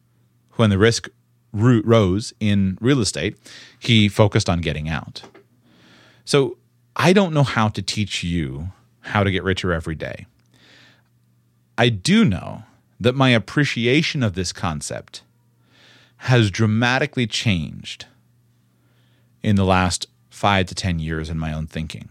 When 0.57 0.71
the 0.71 0.79
risk 0.79 1.11
rose 1.53 2.33
in 2.41 2.79
real 2.81 3.01
estate, 3.01 3.37
he 3.79 4.09
focused 4.09 4.49
on 4.49 4.63
getting 4.63 4.89
out. 4.89 5.25
So 6.31 6.59
I 6.95 7.13
don't 7.13 7.35
know 7.35 7.43
how 7.43 7.67
to 7.71 7.83
teach 7.83 8.23
you 8.23 8.71
how 9.01 9.25
to 9.25 9.33
get 9.33 9.43
richer 9.43 9.73
every 9.73 9.97
day. 9.97 10.27
I 11.77 11.89
do 11.89 12.25
know 12.25 12.63
that 13.01 13.17
my 13.17 13.31
appreciation 13.31 14.23
of 14.23 14.35
this 14.35 14.53
concept 14.53 15.25
has 16.19 16.53
dramatically 16.53 17.27
changed 17.27 18.07
in 19.43 19.57
the 19.57 19.65
last 19.65 20.07
five 20.29 20.67
to 20.67 20.75
10 20.77 21.01
years 21.01 21.31
in 21.31 21.37
my 21.37 21.53
own 21.53 21.67
thinking. 21.67 22.11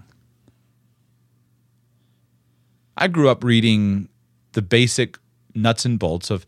I 2.98 3.08
grew 3.08 3.30
up 3.30 3.42
reading 3.42 4.10
the 4.52 4.62
basic 4.62 5.18
nuts 5.56 5.86
and 5.86 5.98
bolts 5.98 6.30
of 6.30 6.46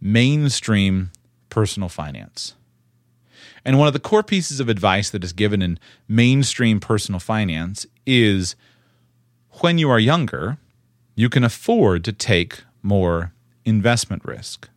mainstream 0.00 1.10
personal 1.50 1.90
finance. 1.90 2.54
And 3.64 3.78
one 3.78 3.86
of 3.86 3.92
the 3.92 4.00
core 4.00 4.22
pieces 4.22 4.60
of 4.60 4.68
advice 4.68 5.10
that 5.10 5.24
is 5.24 5.32
given 5.32 5.62
in 5.62 5.78
mainstream 6.06 6.80
personal 6.80 7.20
finance 7.20 7.86
is 8.06 8.56
when 9.60 9.78
you 9.78 9.90
are 9.90 9.98
younger, 9.98 10.58
you 11.14 11.28
can 11.28 11.44
afford 11.44 12.04
to 12.04 12.12
take 12.12 12.62
more 12.82 13.32
investment 13.64 14.24
risk. 14.24 14.68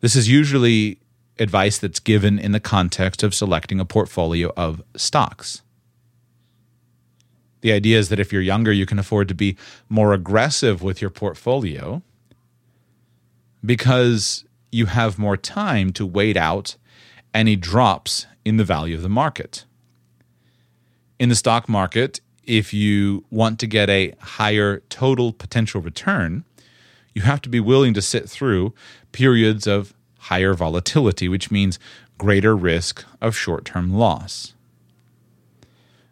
This 0.00 0.14
is 0.14 0.28
usually 0.28 0.98
advice 1.38 1.78
that's 1.78 2.00
given 2.00 2.38
in 2.38 2.52
the 2.52 2.60
context 2.60 3.22
of 3.22 3.34
selecting 3.34 3.80
a 3.80 3.84
portfolio 3.84 4.52
of 4.56 4.82
stocks. 4.96 5.62
The 7.62 7.72
idea 7.72 7.98
is 7.98 8.10
that 8.10 8.20
if 8.20 8.32
you're 8.32 8.42
younger, 8.42 8.72
you 8.72 8.86
can 8.86 8.98
afford 8.98 9.28
to 9.28 9.34
be 9.34 9.56
more 9.88 10.12
aggressive 10.12 10.82
with 10.82 11.00
your 11.00 11.10
portfolio 11.10 12.02
because 13.64 14.44
you 14.74 14.86
have 14.86 15.20
more 15.20 15.36
time 15.36 15.92
to 15.92 16.04
wait 16.04 16.36
out 16.36 16.74
any 17.32 17.54
drops 17.54 18.26
in 18.44 18.56
the 18.56 18.64
value 18.64 18.96
of 18.96 19.02
the 19.02 19.08
market. 19.08 19.64
In 21.20 21.28
the 21.28 21.36
stock 21.36 21.68
market, 21.68 22.20
if 22.42 22.74
you 22.74 23.24
want 23.30 23.60
to 23.60 23.68
get 23.68 23.88
a 23.88 24.14
higher 24.18 24.80
total 24.88 25.32
potential 25.32 25.80
return, 25.80 26.44
you 27.14 27.22
have 27.22 27.40
to 27.42 27.48
be 27.48 27.60
willing 27.60 27.94
to 27.94 28.02
sit 28.02 28.28
through 28.28 28.74
periods 29.12 29.68
of 29.68 29.94
higher 30.18 30.54
volatility, 30.54 31.28
which 31.28 31.52
means 31.52 31.78
greater 32.18 32.56
risk 32.56 33.04
of 33.20 33.36
short 33.36 33.64
term 33.64 33.94
loss. 33.94 34.54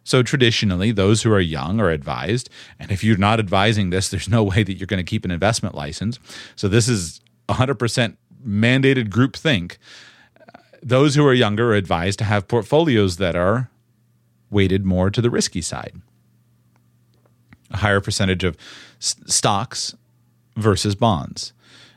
So, 0.05 0.23
traditionally, 0.23 0.91
those 0.91 1.23
who 1.23 1.33
are 1.33 1.41
young 1.41 1.81
are 1.81 1.89
advised, 1.89 2.49
and 2.79 2.91
if 2.91 3.03
you're 3.03 3.17
not 3.17 3.39
advising 3.39 3.89
this, 3.89 4.09
there's 4.09 4.29
no 4.29 4.43
way 4.43 4.63
that 4.63 4.75
you're 4.75 4.87
going 4.87 5.03
to 5.03 5.09
keep 5.09 5.25
an 5.25 5.31
investment 5.31 5.75
license. 5.75 6.17
So, 6.55 6.69
this 6.69 6.87
is 6.87 7.21
100% 7.49 8.17
mandated 8.45 9.09
group 9.09 9.35
think, 9.35 9.77
those 10.81 11.15
who 11.15 11.25
are 11.25 11.33
younger 11.33 11.71
are 11.71 11.75
advised 11.75 12.19
to 12.19 12.25
have 12.25 12.47
portfolios 12.47 13.17
that 13.17 13.35
are 13.35 13.69
weighted 14.49 14.85
more 14.85 15.09
to 15.09 15.21
the 15.21 15.29
risky 15.29 15.61
side. 15.61 15.93
A 17.71 17.77
higher 17.77 18.01
percentage 18.01 18.43
of 18.43 18.57
s- 18.99 19.15
stocks 19.25 19.95
versus 20.55 20.95
bonds. 20.95 21.53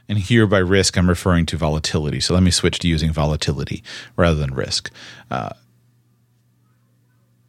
And 0.09 0.19
here 0.19 0.47
by 0.47 0.59
risk, 0.59 0.97
I'm 0.97 1.09
referring 1.09 1.47
to 1.47 1.57
volatility. 1.57 2.21
So 2.21 2.33
let 2.33 2.43
me 2.43 2.51
switch 2.51 2.79
to 2.81 2.89
using 2.89 3.13
volatility 3.13 3.83
rather 4.17 4.39
than 4.39 4.55
risk. 4.55 4.91
Uh, 5.31 5.51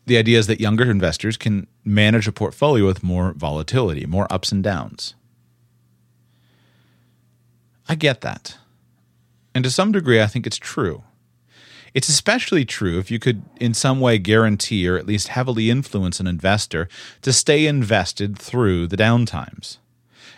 the 0.08 0.18
idea 0.18 0.40
is 0.40 0.48
that 0.48 0.60
younger 0.60 0.90
investors 0.90 1.38
can 1.38 1.68
manage 1.86 2.28
a 2.28 2.32
portfolio 2.32 2.86
with 2.86 3.04
more 3.04 3.34
volatility, 3.34 4.06
more 4.06 4.26
ups 4.32 4.52
and 4.52 4.64
downs. 4.64 5.14
I 7.88 7.96
get 7.96 8.22
that. 8.22 8.58
And 9.58 9.64
to 9.64 9.72
some 9.72 9.92
degree, 9.92 10.22
I 10.22 10.28
think 10.28 10.46
it's 10.46 10.60
true. 10.60 11.02
It's 11.96 12.10
especially 12.10 12.64
true 12.64 13.00
if 13.00 13.10
you 13.10 13.18
could, 13.18 13.42
in 13.60 13.74
some 13.74 14.00
way, 14.00 14.20
guarantee 14.20 14.88
or 14.88 14.98
at 14.98 15.08
least 15.08 15.30
heavily 15.30 15.72
influence 15.72 16.20
an 16.20 16.28
investor 16.28 16.88
to 17.24 17.34
stay 17.34 17.66
invested 17.66 18.38
through 18.38 18.86
the 18.86 18.96
downtimes. 18.96 19.80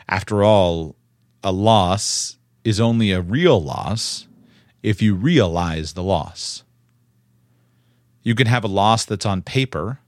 After 0.07 0.41
all, 0.41 0.95
a 1.43 1.51
loss 1.51 2.37
is 2.63 2.79
only 2.79 3.11
a 3.11 3.19
real 3.19 3.61
loss 3.61 4.25
if 4.83 5.01
you 5.01 5.15
realize 5.15 5.95
the 5.95 6.03
loss. 6.03 6.63
You 8.23 8.35
can 8.35 8.47
have 8.47 8.63
a 8.63 8.69
loss 8.69 9.03
that's 9.03 9.25
on 9.25 9.41
paper, 9.41 9.99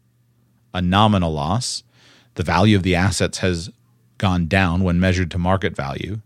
a 0.73 0.81
nominal 0.81 1.33
loss. 1.33 1.83
The 2.35 2.43
value 2.43 2.77
of 2.77 2.83
the 2.83 2.95
assets 2.95 3.39
has 3.39 3.71
gone 4.17 4.47
down 4.47 4.85
when 4.85 5.01
measured 5.01 5.31
to 5.31 5.37
market 5.37 5.75
value 5.75 6.21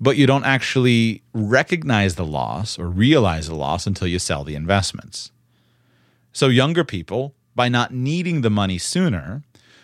but 0.00 0.16
you 0.16 0.26
don't 0.26 0.44
actually 0.44 1.22
recognize 1.34 2.14
the 2.14 2.24
loss 2.24 2.78
or 2.78 2.88
realize 2.88 3.48
the 3.48 3.54
loss 3.54 3.86
until 3.86 4.08
you 4.08 4.18
sell 4.18 4.44
the 4.44 4.54
investments. 4.54 5.30
So, 6.32 6.48
younger 6.48 6.84
people, 6.84 7.34
by 7.54 7.68
not 7.68 7.92
needing 7.92 8.40
the 8.40 8.50
money 8.50 8.78
sooner, 8.78 9.42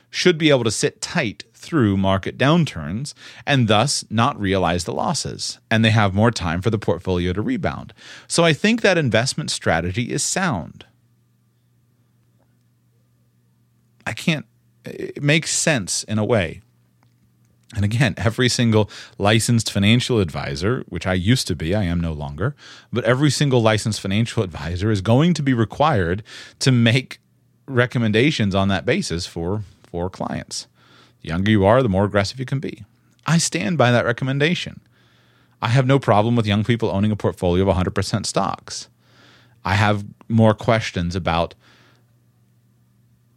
should 0.08 0.38
be 0.38 0.48
able 0.48 0.64
to 0.64 0.70
sit 0.70 1.00
tight 1.02 1.44
through 1.52 1.96
market 1.96 2.38
downturns 2.38 3.12
and 3.46 3.68
thus 3.68 4.04
not 4.08 4.40
realize 4.40 4.84
the 4.84 4.92
losses. 4.92 5.58
And 5.70 5.84
they 5.84 5.90
have 5.90 6.14
more 6.14 6.30
time 6.30 6.62
for 6.62 6.70
the 6.70 6.78
portfolio 6.78 7.32
to 7.32 7.42
rebound. 7.42 7.92
So, 8.26 8.44
I 8.44 8.52
think 8.52 8.80
that 8.80 8.96
investment 8.96 9.50
strategy 9.50 10.12
is 10.12 10.22
sound. 10.22 10.86
I 14.06 14.12
can't, 14.12 14.46
it 14.84 15.22
makes 15.22 15.50
sense 15.50 16.04
in 16.04 16.18
a 16.18 16.24
way. 16.24 16.62
And 17.74 17.84
again, 17.84 18.14
every 18.16 18.48
single 18.48 18.88
licensed 19.18 19.72
financial 19.72 20.20
advisor, 20.20 20.84
which 20.88 21.06
I 21.06 21.14
used 21.14 21.48
to 21.48 21.56
be, 21.56 21.74
I 21.74 21.82
am 21.82 22.00
no 22.00 22.12
longer, 22.12 22.54
but 22.92 23.04
every 23.04 23.30
single 23.30 23.60
licensed 23.60 24.00
financial 24.00 24.42
advisor 24.42 24.90
is 24.90 25.00
going 25.00 25.34
to 25.34 25.42
be 25.42 25.52
required 25.52 26.22
to 26.60 26.70
make 26.70 27.18
recommendations 27.66 28.54
on 28.54 28.68
that 28.68 28.86
basis 28.86 29.26
for, 29.26 29.62
for 29.82 30.08
clients. 30.08 30.68
The 31.22 31.28
younger 31.28 31.50
you 31.50 31.64
are, 31.64 31.82
the 31.82 31.88
more 31.88 32.04
aggressive 32.04 32.38
you 32.38 32.46
can 32.46 32.60
be. 32.60 32.84
I 33.26 33.38
stand 33.38 33.76
by 33.76 33.90
that 33.90 34.04
recommendation. 34.04 34.80
I 35.60 35.68
have 35.68 35.86
no 35.86 35.98
problem 35.98 36.36
with 36.36 36.46
young 36.46 36.62
people 36.62 36.90
owning 36.90 37.10
a 37.10 37.16
portfolio 37.16 37.68
of 37.68 37.76
100% 37.76 38.26
stocks. 38.26 38.88
I 39.64 39.74
have 39.74 40.04
more 40.28 40.54
questions 40.54 41.16
about 41.16 41.54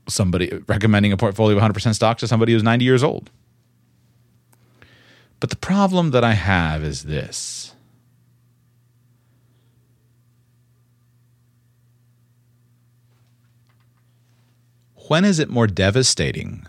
somebody 0.07 0.62
recommending 0.67 1.12
a 1.12 1.17
portfolio 1.17 1.57
of 1.57 1.63
100% 1.63 1.95
stocks 1.95 2.19
to 2.19 2.27
somebody 2.27 2.53
who's 2.53 2.63
90 2.63 2.86
years 2.86 3.03
old. 3.03 3.31
But 5.39 5.50
the 5.50 5.55
problem 5.55 6.12
that 6.12 6.24
I 6.24 6.34
have 6.34 6.84
is 6.84 7.03
this. 7.03 7.74
when 15.10 15.25
is 15.25 15.39
it 15.39 15.50
more 15.50 15.65
devastating 15.65 16.67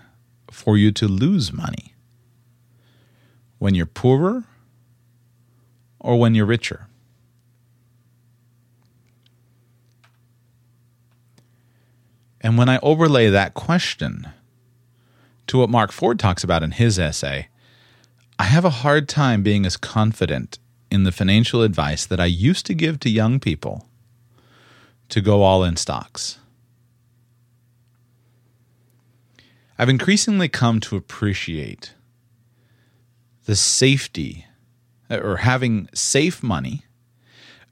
for 0.51 0.79
you 0.79 0.91
to 0.91 1.07
lose 1.07 1.53
money? 1.53 1.95
When 3.59 3.75
you're 3.75 3.85
poorer 3.85 4.45
or 5.99 6.19
when 6.19 6.35
you're 6.35 6.47
richer? 6.47 6.87
And 12.41 12.57
when 12.57 12.71
I 12.71 12.79
overlay 12.83 13.29
that 13.29 13.53
question 13.53 14.29
to 15.47 15.59
what 15.59 15.69
Mark 15.69 15.93
Ford 15.93 16.19
talks 16.19 16.43
about 16.43 16.63
in 16.63 16.71
his 16.71 16.99
essay, 16.99 17.50
I 18.41 18.45
have 18.45 18.65
a 18.65 18.71
hard 18.71 19.07
time 19.07 19.43
being 19.43 19.67
as 19.67 19.77
confident 19.77 20.59
in 20.91 21.05
the 21.05 21.13
financial 21.13 21.61
advice 21.61 22.07
that 22.07 22.19
I 22.19 22.25
used 22.25 22.65
to 22.67 22.75
give 22.75 22.99
to 23.01 23.11
young 23.11 23.39
people 23.39 23.87
to 25.11 25.21
go 25.21 25.43
all 25.43 25.63
in 25.63 25.77
stocks. 25.77 26.39
I've 29.79 29.91
increasingly 29.91 30.49
come 30.49 30.81
to 30.81 30.97
appreciate 30.97 31.93
the 33.45 33.55
safety 33.55 34.47
uh, 35.11 35.19
or 35.19 35.37
having 35.37 35.91
safe 35.93 36.43
money, 36.43 36.87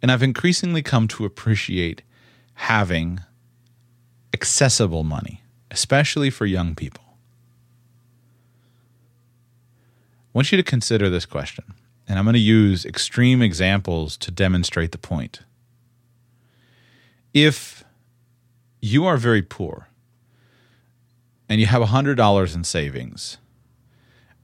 and 0.02 0.12
I've 0.12 0.22
increasingly 0.22 0.82
come 0.82 1.08
to 1.08 1.24
appreciate 1.24 2.02
having 2.52 3.20
accessible 4.34 5.02
money, 5.02 5.40
especially 5.70 6.28
for 6.28 6.44
young 6.44 6.74
people. 6.74 7.07
I 10.28 10.38
want 10.38 10.52
you 10.52 10.56
to 10.58 10.62
consider 10.62 11.08
this 11.08 11.24
question, 11.24 11.64
and 12.06 12.18
I'm 12.18 12.24
going 12.26 12.34
to 12.34 12.38
use 12.38 12.84
extreme 12.84 13.40
examples 13.40 14.16
to 14.18 14.30
demonstrate 14.30 14.92
the 14.92 14.98
point. 14.98 15.40
If 17.32 17.82
you 18.80 19.06
are 19.06 19.16
very 19.16 19.42
poor 19.42 19.88
and 21.48 21.60
you 21.60 21.66
have 21.66 21.82
$100 21.82 22.54
in 22.54 22.64
savings 22.64 23.38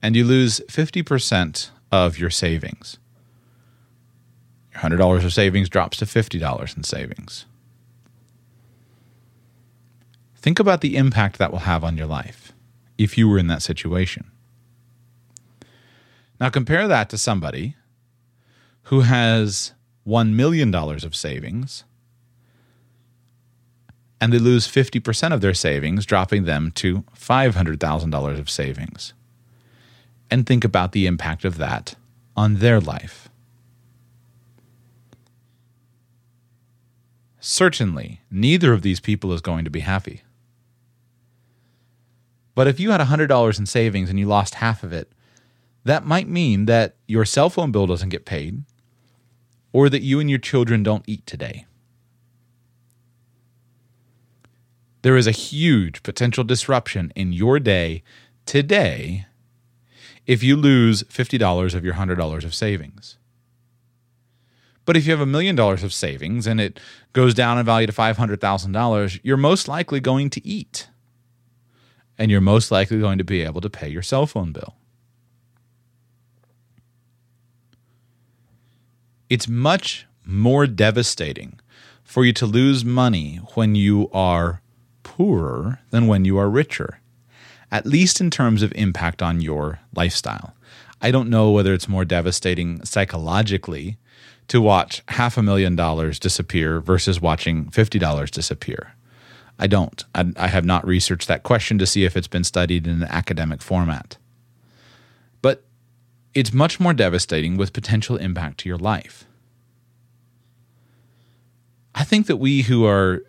and 0.02 0.16
you 0.16 0.24
lose 0.24 0.60
50% 0.68 1.70
of 1.92 2.18
your 2.18 2.30
savings, 2.30 2.98
your 4.72 4.80
$100 4.82 5.24
of 5.24 5.32
savings 5.32 5.68
drops 5.68 5.98
to 5.98 6.06
$50 6.06 6.76
in 6.76 6.82
savings. 6.82 7.44
Think 10.36 10.58
about 10.58 10.80
the 10.80 10.96
impact 10.96 11.38
that 11.38 11.52
will 11.52 11.60
have 11.60 11.84
on 11.84 11.96
your 11.96 12.06
life 12.06 12.52
if 12.98 13.16
you 13.16 13.28
were 13.28 13.38
in 13.38 13.46
that 13.48 13.62
situation. 13.62 14.30
Now, 16.40 16.50
compare 16.50 16.88
that 16.88 17.08
to 17.10 17.18
somebody 17.18 17.76
who 18.84 19.00
has 19.00 19.72
$1 20.06 20.32
million 20.34 20.74
of 20.74 21.14
savings 21.14 21.84
and 24.20 24.32
they 24.32 24.38
lose 24.38 24.66
50% 24.66 25.32
of 25.34 25.40
their 25.42 25.52
savings, 25.52 26.06
dropping 26.06 26.44
them 26.44 26.70
to 26.76 27.04
$500,000 27.14 28.38
of 28.38 28.48
savings. 28.48 29.12
And 30.30 30.46
think 30.46 30.64
about 30.64 30.92
the 30.92 31.06
impact 31.06 31.44
of 31.44 31.58
that 31.58 31.94
on 32.36 32.56
their 32.56 32.80
life. 32.80 33.28
Certainly, 37.38 38.22
neither 38.30 38.72
of 38.72 38.80
these 38.80 39.00
people 39.00 39.32
is 39.34 39.42
going 39.42 39.64
to 39.64 39.70
be 39.70 39.80
happy. 39.80 40.22
But 42.54 42.66
if 42.66 42.80
you 42.80 42.92
had 42.92 43.02
$100 43.02 43.58
in 43.58 43.66
savings 43.66 44.08
and 44.08 44.18
you 44.18 44.26
lost 44.26 44.54
half 44.54 44.82
of 44.82 44.92
it, 44.92 45.12
that 45.84 46.04
might 46.04 46.28
mean 46.28 46.66
that 46.66 46.96
your 47.06 47.24
cell 47.24 47.50
phone 47.50 47.72
bill 47.72 47.86
doesn't 47.86 48.08
get 48.08 48.24
paid 48.24 48.64
or 49.72 49.88
that 49.88 50.02
you 50.02 50.20
and 50.20 50.30
your 50.30 50.38
children 50.38 50.82
don't 50.82 51.04
eat 51.06 51.26
today. 51.26 51.66
There 55.02 55.16
is 55.16 55.26
a 55.26 55.32
huge 55.32 56.02
potential 56.02 56.44
disruption 56.44 57.12
in 57.14 57.32
your 57.32 57.60
day 57.60 58.02
today 58.46 59.26
if 60.26 60.42
you 60.42 60.56
lose 60.56 61.02
$50 61.04 61.74
of 61.74 61.84
your 61.84 61.94
$100 61.94 62.44
of 62.44 62.54
savings. 62.54 63.18
But 64.86 64.96
if 64.96 65.06
you 65.06 65.12
have 65.12 65.20
a 65.20 65.26
million 65.26 65.56
dollars 65.56 65.82
of 65.82 65.92
savings 65.92 66.46
and 66.46 66.60
it 66.60 66.80
goes 67.12 67.34
down 67.34 67.58
in 67.58 67.66
value 67.66 67.86
to 67.86 67.92
$500,000, 67.92 69.20
you're 69.22 69.36
most 69.36 69.68
likely 69.68 70.00
going 70.00 70.30
to 70.30 70.46
eat 70.46 70.88
and 72.16 72.30
you're 72.30 72.40
most 72.40 72.70
likely 72.70 72.98
going 72.98 73.18
to 73.18 73.24
be 73.24 73.42
able 73.42 73.60
to 73.60 73.70
pay 73.70 73.88
your 73.88 74.02
cell 74.02 74.26
phone 74.26 74.52
bill. 74.52 74.74
It's 79.30 79.48
much 79.48 80.06
more 80.24 80.66
devastating 80.66 81.58
for 82.02 82.24
you 82.24 82.32
to 82.34 82.46
lose 82.46 82.84
money 82.84 83.36
when 83.54 83.74
you 83.74 84.10
are 84.12 84.60
poorer 85.02 85.80
than 85.90 86.06
when 86.06 86.24
you 86.24 86.36
are 86.38 86.50
richer, 86.50 87.00
at 87.70 87.86
least 87.86 88.20
in 88.20 88.30
terms 88.30 88.62
of 88.62 88.72
impact 88.74 89.22
on 89.22 89.40
your 89.40 89.80
lifestyle. 89.94 90.54
I 91.00 91.10
don't 91.10 91.30
know 91.30 91.50
whether 91.50 91.72
it's 91.72 91.88
more 91.88 92.04
devastating 92.04 92.84
psychologically 92.84 93.98
to 94.48 94.60
watch 94.60 95.02
half 95.08 95.36
a 95.36 95.42
million 95.42 95.74
dollars 95.76 96.18
disappear 96.18 96.80
versus 96.80 97.20
watching 97.20 97.66
$50 97.66 98.30
disappear. 98.30 98.94
I 99.58 99.66
don't. 99.66 100.04
I, 100.14 100.32
I, 100.36 100.48
have 100.48 100.64
not 100.64 100.86
researched 100.86 101.28
that 101.28 101.44
question 101.44 101.78
to 101.78 101.86
see 101.86 102.04
if 102.04 102.16
it's 102.16 102.28
been 102.28 102.44
studied 102.44 102.86
in 102.86 103.02
an 103.02 103.08
academic 103.08 103.62
format. 103.62 104.18
It's 106.34 106.52
much 106.52 106.80
more 106.80 106.92
devastating 106.92 107.56
with 107.56 107.72
potential 107.72 108.16
impact 108.16 108.58
to 108.58 108.68
your 108.68 108.78
life. 108.78 109.24
I 111.94 112.02
think 112.02 112.26
that 112.26 112.36
we 112.36 112.62
who 112.62 112.84
are 112.84 113.22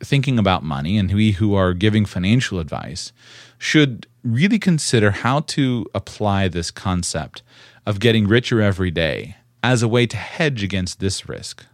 thinking 0.00 0.38
about 0.38 0.62
money 0.62 0.96
and 0.96 1.12
we 1.12 1.32
who 1.32 1.54
are 1.54 1.74
giving 1.74 2.06
financial 2.06 2.58
advice 2.58 3.12
should 3.58 4.06
really 4.22 4.58
consider 4.58 5.10
how 5.10 5.40
to 5.40 5.86
apply 5.94 6.48
this 6.48 6.70
concept 6.70 7.42
of 7.84 8.00
getting 8.00 8.26
richer 8.26 8.60
every 8.60 8.90
day 8.90 9.36
as 9.62 9.82
a 9.82 9.88
way 9.88 10.06
to 10.06 10.16
hedge 10.16 10.62
against 10.62 11.00
this 11.00 11.28
risk. 11.28 11.64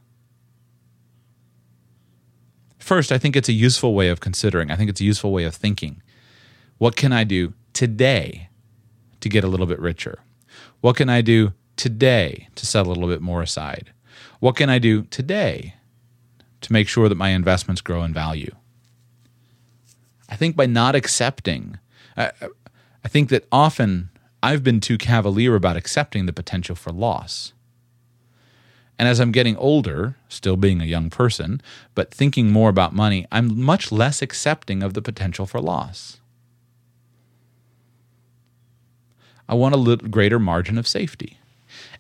First, 2.79 3.13
I 3.13 3.19
think 3.19 3.37
it's 3.37 3.49
a 3.49 3.53
useful 3.53 3.95
way 3.95 4.09
of 4.09 4.21
considering. 4.21 4.71
I 4.71 4.77
think 4.77 4.91
it's 4.91 5.01
a 5.01 5.05
useful 5.05 5.33
way 5.33 5.45
of 5.45 5.55
thinking. 5.55 6.03
What 6.79 6.97
can 6.97 7.13
I 7.13 7.23
do 7.23 7.55
today 7.73 8.49
to 9.21 9.29
get 9.29 9.45
a 9.45 9.49
little 9.49 9.67
bit 9.67 9.79
richer? 9.79 10.19
What 10.83 10.97
can 10.97 11.09
I 11.09 11.23
do 11.23 11.53
today 11.77 12.49
to 12.57 12.67
set 12.67 12.87
a 12.87 12.89
little 12.89 13.09
bit 13.09 13.23
more 13.23 13.41
aside? 13.41 13.93
What 14.41 14.57
can 14.57 14.69
I 14.69 14.81
do 14.81 15.03
today 15.05 15.77
to 16.61 16.73
make 16.73 16.89
sure 16.89 17.09
that 17.09 17.15
my 17.15 17.29
investments 17.31 17.81
grow 17.81 18.03
in 18.03 18.13
value? 18.13 18.51
I 20.29 20.35
think 20.35 20.57
by 20.57 20.67
not 20.67 20.97
accepting, 20.97 21.79
I, 22.17 22.33
I 23.05 23.09
think 23.09 23.29
that 23.29 23.47
often 23.53 24.11
I've 24.43 24.65
been 24.65 24.81
too 24.81 24.99
cavalier 24.99 25.55
about 25.55 25.77
accepting 25.77 26.27
the 26.27 26.33
potential 26.33 26.75
for 26.75 26.91
loss. 26.91 27.53
And 28.99 29.09
as 29.09 29.21
I'm 29.21 29.31
getting 29.31 29.57
older, 29.57 30.17
still 30.29 30.57
being 30.57 30.83
a 30.83 30.85
young 30.85 31.11
person, 31.11 31.63
but 31.95 32.13
thinking 32.13 32.51
more 32.51 32.69
about 32.69 32.93
money, 32.93 33.25
I'm 33.31 33.63
much 33.63 33.93
less 33.93 34.21
accepting 34.21 34.83
of 34.83 34.95
the 34.95 35.03
potential 35.03 35.47
for 35.47 35.61
loss. 35.61 36.19
I 39.49 39.55
want 39.55 39.75
a 39.75 39.79
little 39.79 40.09
greater 40.09 40.39
margin 40.39 40.79
of 40.79 40.87
safety. 40.87 41.39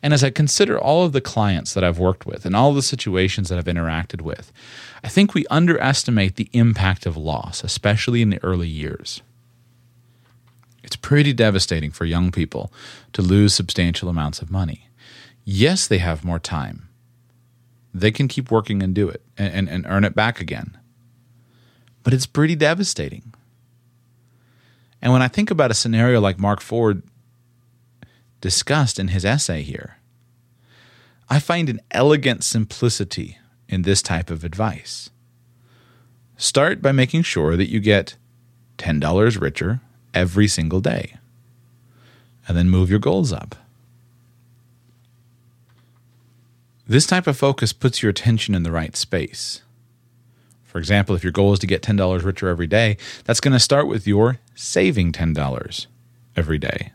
And 0.02 0.12
as 0.12 0.24
I 0.24 0.30
consider 0.30 0.78
all 0.78 1.04
of 1.04 1.12
the 1.12 1.20
clients 1.20 1.74
that 1.74 1.84
I've 1.84 1.98
worked 1.98 2.26
with 2.26 2.44
and 2.44 2.56
all 2.56 2.74
the 2.74 2.82
situations 2.82 3.48
that 3.48 3.58
I've 3.58 3.64
interacted 3.64 4.20
with, 4.20 4.52
I 5.04 5.08
think 5.08 5.34
we 5.34 5.46
underestimate 5.46 6.36
the 6.36 6.50
impact 6.52 7.06
of 7.06 7.16
loss, 7.16 7.62
especially 7.62 8.20
in 8.20 8.30
the 8.30 8.42
early 8.42 8.68
years. 8.68 9.22
It's 10.82 10.96
pretty 10.96 11.32
devastating 11.32 11.92
for 11.92 12.04
young 12.04 12.32
people 12.32 12.72
to 13.12 13.22
lose 13.22 13.54
substantial 13.54 14.08
amounts 14.08 14.42
of 14.42 14.50
money. 14.50 14.88
Yes, 15.44 15.86
they 15.86 15.98
have 15.98 16.24
more 16.24 16.38
time 16.38 16.88
they 17.94 18.10
can 18.10 18.28
keep 18.28 18.50
working 18.50 18.82
and 18.82 18.94
do 18.94 19.08
it 19.08 19.22
and, 19.36 19.68
and, 19.68 19.86
earn 19.86 20.04
it 20.04 20.14
back 20.14 20.40
again. 20.40 20.78
But 22.02 22.14
it's 22.14 22.26
pretty 22.26 22.56
devastating. 22.56 23.34
And 25.00 25.12
when 25.12 25.22
I 25.22 25.28
think 25.28 25.50
about 25.50 25.70
a 25.70 25.74
scenario 25.74 26.20
like 26.20 26.38
Mark 26.38 26.60
Ford 26.60 27.02
discussed 28.42 28.98
in 28.98 29.08
his 29.08 29.24
essay 29.24 29.62
here, 29.62 29.96
I 31.30 31.38
find 31.38 31.70
an 31.70 31.80
elegant 31.90 32.44
simplicity 32.44 33.38
in 33.66 33.82
this 33.82 34.02
type 34.02 34.28
of 34.28 34.44
advice. 34.44 35.08
Start 36.36 36.82
by 36.82 36.92
making 36.92 37.22
sure 37.22 37.56
that 37.56 37.70
you 37.70 37.80
get 37.80 38.16
$10 38.76 39.40
richer 39.40 39.80
every 40.12 40.46
single 40.46 40.80
day, 40.80 41.14
and 42.46 42.56
then 42.56 42.68
move 42.68 42.90
your 42.90 42.98
goals 42.98 43.32
up. 43.32 43.54
This 46.86 47.06
type 47.06 47.26
of 47.26 47.38
focus 47.38 47.72
puts 47.72 48.02
your 48.02 48.10
attention 48.10 48.54
in 48.54 48.64
the 48.64 48.72
right 48.72 48.94
space. 48.96 49.62
For 50.64 50.78
example, 50.78 51.14
if 51.14 51.22
your 51.22 51.32
goal 51.32 51.52
is 51.52 51.58
to 51.60 51.66
get 51.66 51.82
$10 51.82 52.24
richer 52.24 52.48
every 52.48 52.66
day, 52.66 52.96
that's 53.24 53.40
going 53.40 53.52
to 53.52 53.60
start 53.60 53.86
with 53.86 54.06
your 54.06 54.40
saving 54.54 55.12
$10 55.12 55.86
every 56.36 56.58
day. 56.58 56.92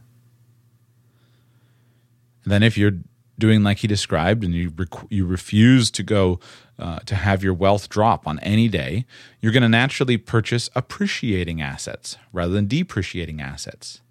Then 2.47 2.63
if 2.63 2.77
you're 2.77 2.93
doing 3.37 3.61
like 3.61 3.79
he 3.79 3.87
described, 3.87 4.43
and 4.43 4.53
you 4.53 4.71
rec- 4.75 5.09
you 5.09 5.25
refuse 5.25 5.91
to 5.91 6.03
go 6.03 6.39
uh, 6.79 6.99
to 6.99 7.15
have 7.15 7.43
your 7.43 7.53
wealth 7.53 7.89
drop 7.89 8.25
on 8.27 8.39
any 8.39 8.67
day, 8.67 9.05
you're 9.41 9.51
going 9.51 9.63
to 9.63 9.69
naturally 9.69 10.17
purchase 10.17 10.69
appreciating 10.75 11.61
assets 11.61 12.17
rather 12.31 12.53
than 12.53 12.67
depreciating 12.67 13.41
assets. 13.41 14.01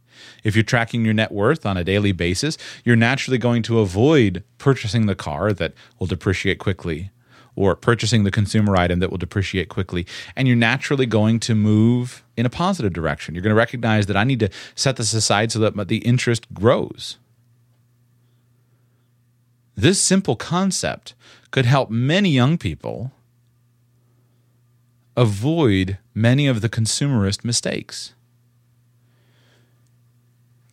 If 0.45 0.55
you're 0.55 0.65
tracking 0.65 1.05
your 1.05 1.15
net 1.15 1.33
worth 1.33 1.67
on 1.67 1.77
a 1.77 1.85
daily 1.85 2.13
basis, 2.13 2.57
you're 2.85 2.97
naturally 2.97 3.39
going 3.39 3.63
to 3.65 3.81
avoid 3.81 4.45
purchasing 4.59 5.07
the 5.07 5.15
car 5.15 5.53
that 5.53 5.75
will 5.99 6.07
depreciate 6.07 6.59
quickly 6.59 7.11
or 7.55 7.75
purchasing 7.75 8.25
the 8.25 8.31
consumer 8.31 8.77
item 8.77 8.99
that 9.01 9.11
will 9.11 9.19
depreciate 9.19 9.69
quickly. 9.69 10.07
And 10.35 10.47
you're 10.47 10.57
naturally 10.57 11.07
going 11.07 11.41
to 11.41 11.55
move 11.55 12.23
in 12.37 12.47
a 12.47 12.51
positive 12.51 12.93
direction. 12.93 13.35
You're 13.35 13.43
going 13.43 13.55
to 13.55 13.57
recognize 13.57 14.07
that 14.07 14.17
I 14.17 14.25
need 14.25 14.41
to 14.41 14.51
set 14.75 14.97
this 14.97 15.15
aside 15.15 15.53
so 15.53 15.59
that 15.61 15.89
the 15.89 15.99
interest 15.99 16.53
grows. 16.53 17.19
This 19.77 20.01
simple 20.01 20.37
concept 20.37 21.15
could 21.51 21.67
help 21.67 21.91
many 21.91 22.31
young 22.31 22.57
people 22.57 23.13
avoid 25.17 25.99
many 26.15 26.47
of 26.47 26.63
the 26.63 26.69
consumerist 26.69 27.45
mistakes. 27.45 28.15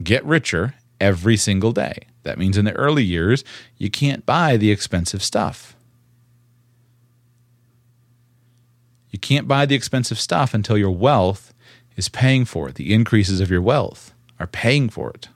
Get 0.02 0.26
richer 0.26 0.76
every 1.02 1.36
single 1.36 1.74
day. 1.74 2.08
That 2.24 2.38
means 2.38 2.58
in 2.58 2.66
the 2.66 2.74
early 2.74 3.04
years, 3.04 3.44
you 3.78 3.90
can't 3.90 4.26
buy 4.26 4.56
the 4.56 4.72
expensive 4.72 5.22
stuff. 5.22 5.76
You 9.12 9.20
can't 9.20 9.48
buy 9.48 9.66
the 9.66 9.76
expensive 9.76 10.20
stuff 10.20 10.54
until 10.54 10.78
your 10.78 10.92
wealth 10.92 11.54
is 11.96 12.10
paying 12.10 12.46
for 12.46 12.70
it. 12.70 12.76
The 12.76 12.94
increases 12.94 13.42
of 13.42 13.52
your 13.52 13.62
wealth 13.62 14.14
are 14.40 14.48
paying 14.48 14.90
for 14.90 15.12
it. 15.12 15.28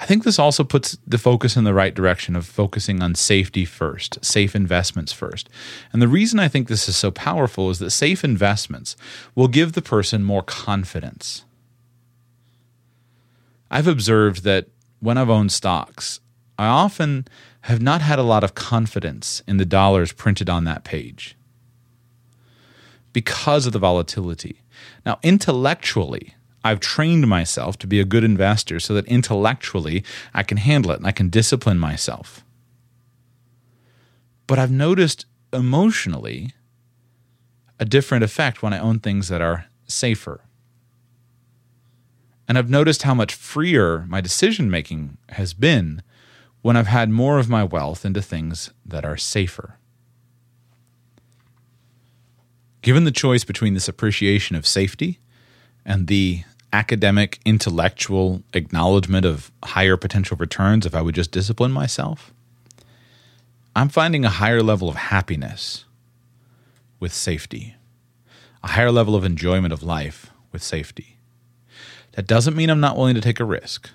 I 0.00 0.06
think 0.06 0.24
this 0.24 0.38
also 0.38 0.64
puts 0.64 0.96
the 1.06 1.18
focus 1.18 1.56
in 1.56 1.64
the 1.64 1.74
right 1.74 1.94
direction 1.94 2.34
of 2.34 2.46
focusing 2.46 3.02
on 3.02 3.14
safety 3.14 3.66
first, 3.66 4.24
safe 4.24 4.56
investments 4.56 5.12
first. 5.12 5.50
And 5.92 6.00
the 6.00 6.08
reason 6.08 6.40
I 6.40 6.48
think 6.48 6.68
this 6.68 6.88
is 6.88 6.96
so 6.96 7.10
powerful 7.10 7.68
is 7.68 7.78
that 7.80 7.90
safe 7.90 8.24
investments 8.24 8.96
will 9.34 9.46
give 9.46 9.74
the 9.74 9.82
person 9.82 10.24
more 10.24 10.42
confidence. 10.42 11.44
I've 13.70 13.86
observed 13.86 14.42
that 14.44 14.68
when 15.00 15.18
I've 15.18 15.28
owned 15.28 15.52
stocks, 15.52 16.20
I 16.58 16.66
often 16.66 17.28
have 17.62 17.82
not 17.82 18.00
had 18.00 18.18
a 18.18 18.24
lot 18.24 18.42
of 18.42 18.54
confidence 18.54 19.42
in 19.46 19.58
the 19.58 19.66
dollars 19.66 20.12
printed 20.12 20.48
on 20.48 20.64
that 20.64 20.82
page 20.82 21.36
because 23.12 23.66
of 23.66 23.74
the 23.74 23.78
volatility. 23.78 24.62
Now, 25.04 25.18
intellectually, 25.22 26.34
I've 26.62 26.80
trained 26.80 27.26
myself 27.26 27.78
to 27.78 27.86
be 27.86 28.00
a 28.00 28.04
good 28.04 28.24
investor 28.24 28.80
so 28.80 28.94
that 28.94 29.06
intellectually 29.06 30.04
I 30.34 30.42
can 30.42 30.58
handle 30.58 30.92
it 30.92 30.98
and 30.98 31.06
I 31.06 31.12
can 31.12 31.30
discipline 31.30 31.78
myself. 31.78 32.44
But 34.46 34.58
I've 34.58 34.70
noticed 34.70 35.26
emotionally 35.52 36.52
a 37.78 37.84
different 37.84 38.24
effect 38.24 38.62
when 38.62 38.72
I 38.74 38.78
own 38.78 39.00
things 39.00 39.28
that 39.28 39.40
are 39.40 39.66
safer. 39.86 40.42
And 42.46 42.58
I've 42.58 42.68
noticed 42.68 43.02
how 43.02 43.14
much 43.14 43.32
freer 43.32 44.04
my 44.08 44.20
decision 44.20 44.70
making 44.70 45.16
has 45.30 45.54
been 45.54 46.02
when 46.62 46.76
I've 46.76 46.88
had 46.88 47.08
more 47.08 47.38
of 47.38 47.48
my 47.48 47.64
wealth 47.64 48.04
into 48.04 48.20
things 48.20 48.70
that 48.84 49.04
are 49.04 49.16
safer. 49.16 49.76
Given 52.82 53.04
the 53.04 53.10
choice 53.10 53.44
between 53.44 53.74
this 53.74 53.88
appreciation 53.88 54.56
of 54.56 54.66
safety 54.66 55.20
and 55.84 56.06
the 56.06 56.42
academic, 56.72 57.40
intellectual 57.44 58.42
acknowledgement 58.54 59.26
of 59.26 59.50
higher 59.64 59.96
potential 59.96 60.36
returns 60.36 60.86
if 60.86 60.94
I 60.94 61.02
would 61.02 61.14
just 61.14 61.30
discipline 61.30 61.72
myself, 61.72 62.32
I'm 63.74 63.88
finding 63.88 64.24
a 64.24 64.30
higher 64.30 64.62
level 64.62 64.88
of 64.88 64.96
happiness 64.96 65.84
with 66.98 67.12
safety, 67.12 67.76
a 68.62 68.68
higher 68.68 68.90
level 68.90 69.14
of 69.14 69.24
enjoyment 69.24 69.72
of 69.72 69.82
life 69.82 70.30
with 70.52 70.62
safety. 70.62 71.16
That 72.12 72.26
doesn't 72.26 72.56
mean 72.56 72.70
I'm 72.70 72.80
not 72.80 72.96
willing 72.96 73.14
to 73.14 73.20
take 73.20 73.40
a 73.40 73.44
risk. 73.44 73.90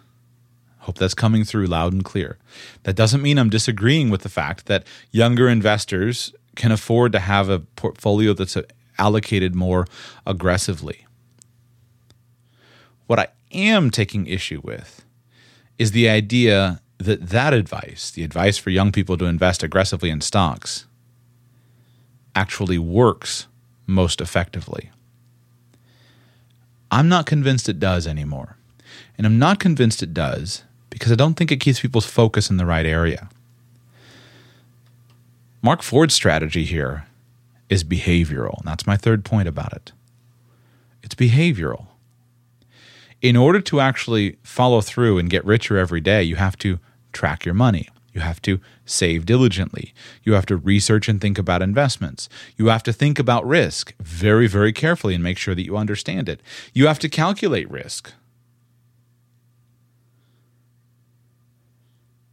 Hope 0.80 0.98
that's 0.98 1.14
coming 1.14 1.44
through 1.44 1.68
loud 1.68 1.94
and 1.94 2.06
clear. 2.06 2.38
That 2.84 2.96
doesn't 2.96 3.22
mean 3.22 3.38
I'm 3.38 3.50
disagreeing 3.50 4.10
with 4.10 4.22
the 4.22 4.30
fact 4.30 4.68
that 4.68 4.86
younger 5.12 5.50
investors 5.50 6.34
can 6.56 6.72
afford 6.72 7.12
to 7.12 7.20
have 7.20 7.50
a 7.50 7.60
portfolio 7.60 8.34
that's 8.34 8.58
allocated 8.98 9.56
more 9.56 9.88
aggressively. 10.26 11.06
What 13.08 13.20
I 13.20 13.28
am 13.52 13.90
taking 13.90 14.28
issue 14.28 14.62
with 14.64 15.06
is 15.78 15.92
the 15.92 16.10
idea 16.10 16.82
that 16.98 17.30
that 17.30 17.54
advice, 17.54 18.12
the 18.12 18.24
advice 18.24 18.58
for 18.58 18.70
young 18.70 18.92
people 18.92 19.18
to 19.18 19.26
invest 19.26 19.64
aggressively 19.64 20.10
in 20.10 20.22
stocks, 20.22 20.86
actually 22.36 22.78
works 22.78 23.48
most 23.86 24.22
effectively. 24.22 24.92
I'm 26.92 27.10
not 27.10 27.26
convinced 27.26 27.70
it 27.70 27.80
does 27.80 28.08
anymore. 28.08 28.58
And 29.18 29.26
I'm 29.26 29.40
not 29.40 29.60
convinced 29.60 30.04
it 30.04 30.14
does 30.14 30.64
because 30.90 31.12
I 31.12 31.16
don't 31.16 31.36
think 31.36 31.52
it 31.52 31.60
keeps 31.60 31.82
people's 31.82 32.06
focus 32.06 32.50
in 32.50 32.58
the 32.58 32.66
right 32.66 32.86
area. 32.86 33.30
Mark 35.62 35.82
Ford's 35.82 36.14
strategy 36.14 36.64
here 36.64 37.08
is 37.70 37.84
behavioral. 37.84 38.60
And 38.60 38.68
that's 38.68 38.88
my 38.88 38.98
third 38.98 39.26
point 39.26 39.48
about 39.48 39.74
it. 39.74 39.92
It's 41.04 41.16
behavioral. 41.16 41.88
In 43.26 43.36
order 43.36 43.60
to 43.60 43.80
actually 43.80 44.38
follow 44.44 44.82
through 44.82 45.18
and 45.18 45.32
get 45.32 45.44
richer 45.44 45.80
every 45.80 46.00
day, 46.00 46.22
you 46.22 46.36
have 46.36 46.56
to 46.60 46.78
track 47.12 47.44
your 47.44 47.56
money. 47.56 47.90
You 48.14 48.22
have 48.22 48.40
to 48.44 48.60
save 48.86 49.26
diligently. 49.26 49.96
You 50.22 50.34
have 50.34 50.46
to 50.46 50.56
research 50.56 51.10
and 51.10 51.20
think 51.20 51.40
about 51.40 51.64
investments. 51.64 52.30
You 52.56 52.68
have 52.68 52.84
to 52.84 52.94
think 52.94 53.18
about 53.18 53.44
risk 53.44 53.96
very, 54.00 54.46
very 54.46 54.72
carefully 54.72 55.16
and 55.16 55.24
make 55.24 55.40
sure 55.40 55.56
that 55.56 55.66
you 55.66 55.76
understand 55.76 56.30
it. 56.30 56.40
You 56.72 56.86
have 56.86 57.00
to 57.00 57.10
calculate 57.10 57.68
risk. 57.72 58.14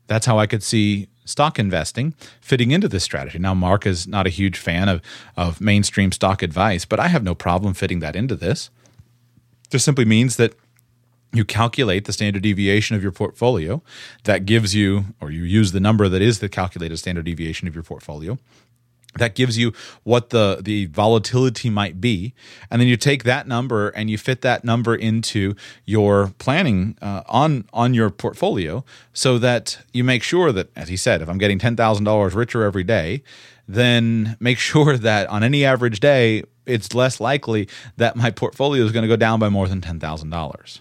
That's 0.08 0.26
how 0.26 0.38
I 0.38 0.46
could 0.46 0.62
see 0.62 1.08
stock 1.24 1.58
investing 1.58 2.12
fitting 2.42 2.70
into 2.70 2.86
this 2.86 3.02
strategy. 3.02 3.38
Now, 3.38 3.54
Mark 3.54 3.86
is 3.86 4.06
not 4.06 4.26
a 4.26 4.30
huge 4.30 4.58
fan 4.58 4.90
of, 4.90 5.00
of 5.38 5.58
mainstream 5.58 6.12
stock 6.12 6.42
advice, 6.42 6.84
but 6.84 7.00
I 7.00 7.08
have 7.08 7.24
no 7.24 7.34
problem 7.34 7.72
fitting 7.72 8.00
that 8.00 8.14
into 8.14 8.36
this. 8.36 8.68
This 9.70 9.84
simply 9.84 10.04
means 10.04 10.36
that 10.36 10.52
you 11.32 11.44
calculate 11.44 12.04
the 12.04 12.12
standard 12.12 12.42
deviation 12.42 12.94
of 12.94 13.02
your 13.02 13.12
portfolio. 13.12 13.82
That 14.24 14.44
gives 14.44 14.74
you, 14.74 15.06
or 15.20 15.30
you 15.30 15.44
use 15.44 15.72
the 15.72 15.80
number 15.80 16.08
that 16.08 16.22
is 16.22 16.40
the 16.40 16.48
calculated 16.48 16.98
standard 16.98 17.24
deviation 17.24 17.68
of 17.68 17.74
your 17.74 17.84
portfolio. 17.84 18.38
That 19.16 19.34
gives 19.34 19.58
you 19.58 19.72
what 20.04 20.30
the, 20.30 20.60
the 20.62 20.86
volatility 20.86 21.68
might 21.68 22.00
be. 22.00 22.34
And 22.70 22.80
then 22.80 22.88
you 22.88 22.96
take 22.96 23.24
that 23.24 23.46
number 23.46 23.90
and 23.90 24.08
you 24.08 24.16
fit 24.16 24.40
that 24.40 24.64
number 24.64 24.94
into 24.94 25.54
your 25.84 26.32
planning 26.38 26.96
uh, 27.02 27.22
on, 27.26 27.66
on 27.74 27.92
your 27.92 28.08
portfolio 28.08 28.84
so 29.12 29.38
that 29.38 29.78
you 29.92 30.02
make 30.02 30.22
sure 30.22 30.50
that, 30.52 30.70
as 30.76 30.88
he 30.88 30.96
said, 30.96 31.20
if 31.20 31.28
I'm 31.28 31.38
getting 31.38 31.58
$10,000 31.58 32.34
richer 32.34 32.62
every 32.62 32.84
day, 32.84 33.22
then 33.68 34.36
make 34.40 34.58
sure 34.70 34.96
that 34.96 35.28
on 35.28 35.42
any 35.42 35.64
average 35.64 36.00
day, 36.00 36.44
it's 36.64 36.94
less 36.94 37.20
likely 37.20 37.68
that 37.96 38.16
my 38.16 38.30
portfolio 38.30 38.84
is 38.84 38.92
going 38.92 39.02
to 39.02 39.08
go 39.08 39.16
down 39.16 39.38
by 39.38 39.48
more 39.48 39.68
than 39.68 39.80
$10,000. 39.80 40.80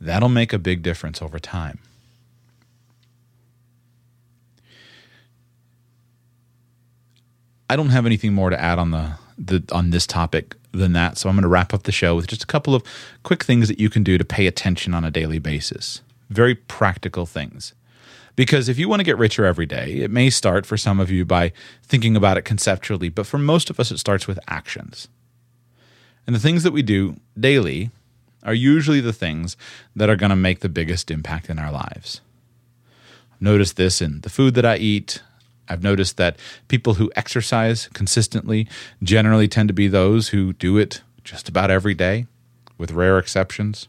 That'll 0.00 0.28
make 0.28 0.52
a 0.52 0.58
big 0.58 0.82
difference 0.82 1.20
over 1.20 1.38
time. 1.38 1.78
I 7.68 7.76
don't 7.76 7.90
have 7.90 8.06
anything 8.06 8.32
more 8.32 8.50
to 8.50 8.60
add 8.60 8.78
on 8.78 8.90
the, 8.90 9.12
the 9.38 9.62
on 9.70 9.90
this 9.90 10.06
topic 10.06 10.56
than 10.72 10.92
that, 10.94 11.18
so 11.18 11.28
I'm 11.28 11.36
going 11.36 11.42
to 11.42 11.48
wrap 11.48 11.72
up 11.72 11.84
the 11.84 11.92
show 11.92 12.16
with 12.16 12.26
just 12.26 12.42
a 12.42 12.46
couple 12.46 12.74
of 12.74 12.82
quick 13.22 13.44
things 13.44 13.68
that 13.68 13.78
you 13.78 13.90
can 13.90 14.02
do 14.02 14.18
to 14.18 14.24
pay 14.24 14.46
attention 14.46 14.94
on 14.94 15.04
a 15.04 15.10
daily 15.10 15.38
basis. 15.38 16.00
Very 16.30 16.54
practical 16.54 17.26
things. 17.26 17.74
Because 18.34 18.68
if 18.68 18.78
you 18.78 18.88
want 18.88 19.00
to 19.00 19.04
get 19.04 19.18
richer 19.18 19.44
every 19.44 19.66
day, 19.66 19.98
it 19.98 20.10
may 20.10 20.30
start 20.30 20.64
for 20.64 20.76
some 20.76 20.98
of 20.98 21.10
you 21.10 21.24
by 21.24 21.52
thinking 21.82 22.16
about 22.16 22.38
it 22.38 22.42
conceptually, 22.42 23.08
but 23.08 23.26
for 23.26 23.38
most 23.38 23.70
of 23.70 23.78
us, 23.78 23.90
it 23.90 23.98
starts 23.98 24.26
with 24.26 24.38
actions. 24.48 25.08
And 26.26 26.34
the 26.34 26.40
things 26.40 26.62
that 26.62 26.72
we 26.72 26.82
do 26.82 27.16
daily 27.38 27.90
are 28.42 28.54
usually 28.54 29.00
the 29.00 29.12
things 29.12 29.56
that 29.94 30.08
are 30.08 30.16
going 30.16 30.30
to 30.30 30.36
make 30.36 30.60
the 30.60 30.68
biggest 30.68 31.10
impact 31.10 31.50
in 31.50 31.58
our 31.58 31.70
lives. 31.72 32.20
I've 33.32 33.42
noticed 33.42 33.76
this 33.76 34.00
in 34.00 34.20
the 34.22 34.30
food 34.30 34.54
that 34.54 34.66
I 34.66 34.76
eat. 34.76 35.22
I've 35.68 35.82
noticed 35.82 36.16
that 36.16 36.38
people 36.68 36.94
who 36.94 37.12
exercise 37.14 37.88
consistently 37.92 38.66
generally 39.02 39.48
tend 39.48 39.68
to 39.68 39.74
be 39.74 39.88
those 39.88 40.28
who 40.28 40.52
do 40.54 40.78
it 40.78 41.02
just 41.22 41.48
about 41.48 41.70
every 41.70 41.94
day, 41.94 42.26
with 42.78 42.90
rare 42.92 43.18
exceptions. 43.18 43.88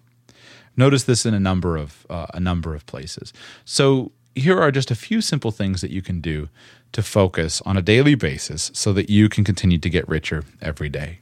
Notice 0.78 1.04
this 1.04 1.26
in 1.26 1.34
a 1.34 1.40
number 1.40 1.78
of 1.78 2.06
uh, 2.10 2.28
a 2.34 2.40
number 2.40 2.76
of 2.76 2.86
places. 2.86 3.34
So 3.66 4.12
here 4.36 4.60
are 4.60 4.72
just 4.72 4.92
a 4.92 4.96
few 4.96 5.22
simple 5.22 5.52
things 5.52 5.82
that 5.82 5.92
you 5.92 6.02
can 6.02 6.22
do 6.22 6.50
to 6.92 7.02
focus 7.02 7.62
on 7.66 7.78
a 7.78 7.82
daily 7.82 8.16
basis 8.16 8.72
so 8.74 8.94
that 8.94 9.10
you 9.10 9.30
can 9.30 9.44
continue 9.44 9.78
to 9.78 9.90
get 9.90 10.08
richer 10.08 10.44
every 10.62 10.90
day. 10.90 11.20